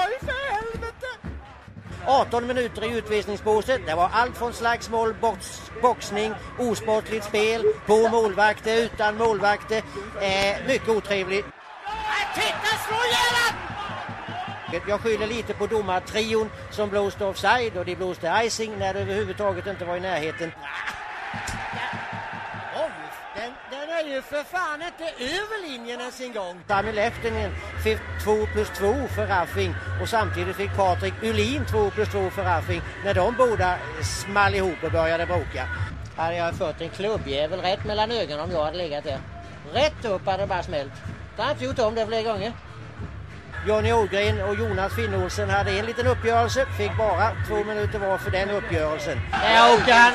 [2.08, 3.82] 18 minuter i utvisningsbåset.
[3.86, 9.78] Det var allt från slagsmål, box, boxning, osportligt spel, på målvakter, utan målvakter.
[10.22, 11.46] Eh, mycket otrevligt.
[12.36, 13.34] Titta, slå ihjäl
[14.88, 19.68] Jag skyller lite på domartrion som blåste offside och de blåste icing när det överhuvudtaget
[19.68, 20.52] inte var i närheten
[24.00, 26.64] är ju för fan inte över linjen ens en gång.
[26.68, 27.52] Sami Lehtinen
[27.84, 32.44] fick 2 plus 2 för Raffing och samtidigt fick Patrik Ulin 2 plus 2 för
[32.44, 35.68] Raffing när de båda small ihop och började bråka.
[36.16, 39.20] Hade jag fått en klubbjävel rätt mellan ögonen om jag hade legat där.
[39.74, 40.94] Rätt upp hade det bara smält.
[41.38, 42.54] Jag har inte gjort om det flera gånger.
[43.68, 48.32] Johnny Ågren och Jonas Finnolsen hade en liten uppgörelse, fick bara två minuter var för
[48.32, 49.20] den uppgörelsen.
[49.32, 50.14] Där åker han!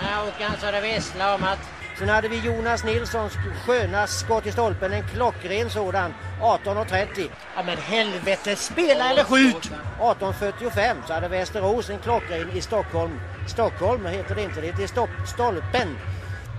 [0.00, 3.32] Där åker han så det visslar om att Sen hade vi Jonas Nilssons
[3.66, 7.28] sköna skott i stolpen, en klockren sådan, 18.30.
[7.56, 9.70] Ja men helvete, spela eller skjut!
[10.00, 13.20] 18.45 så hade Västerås en klockren i Stockholm.
[13.46, 15.98] Stockholm heter det inte, det heter Stopp, Stolpen.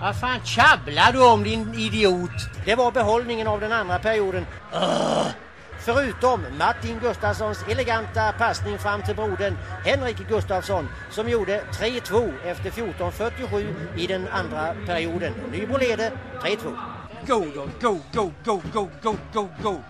[0.00, 2.30] Vad fan tjabblar du om din idiot?
[2.64, 4.46] Det var behållningen av den andra perioden.
[4.74, 5.26] Ugh.
[5.82, 13.74] Förutom Martin Gustafssons eleganta passning fram till brodern Henrik Gustafsson som gjorde 3-2 efter 14.47
[13.96, 15.32] i den andra perioden.
[15.52, 16.12] Nybro leder
[16.42, 16.56] 3-2.
[17.26, 19.80] Go go, go, go, go, go, go, go!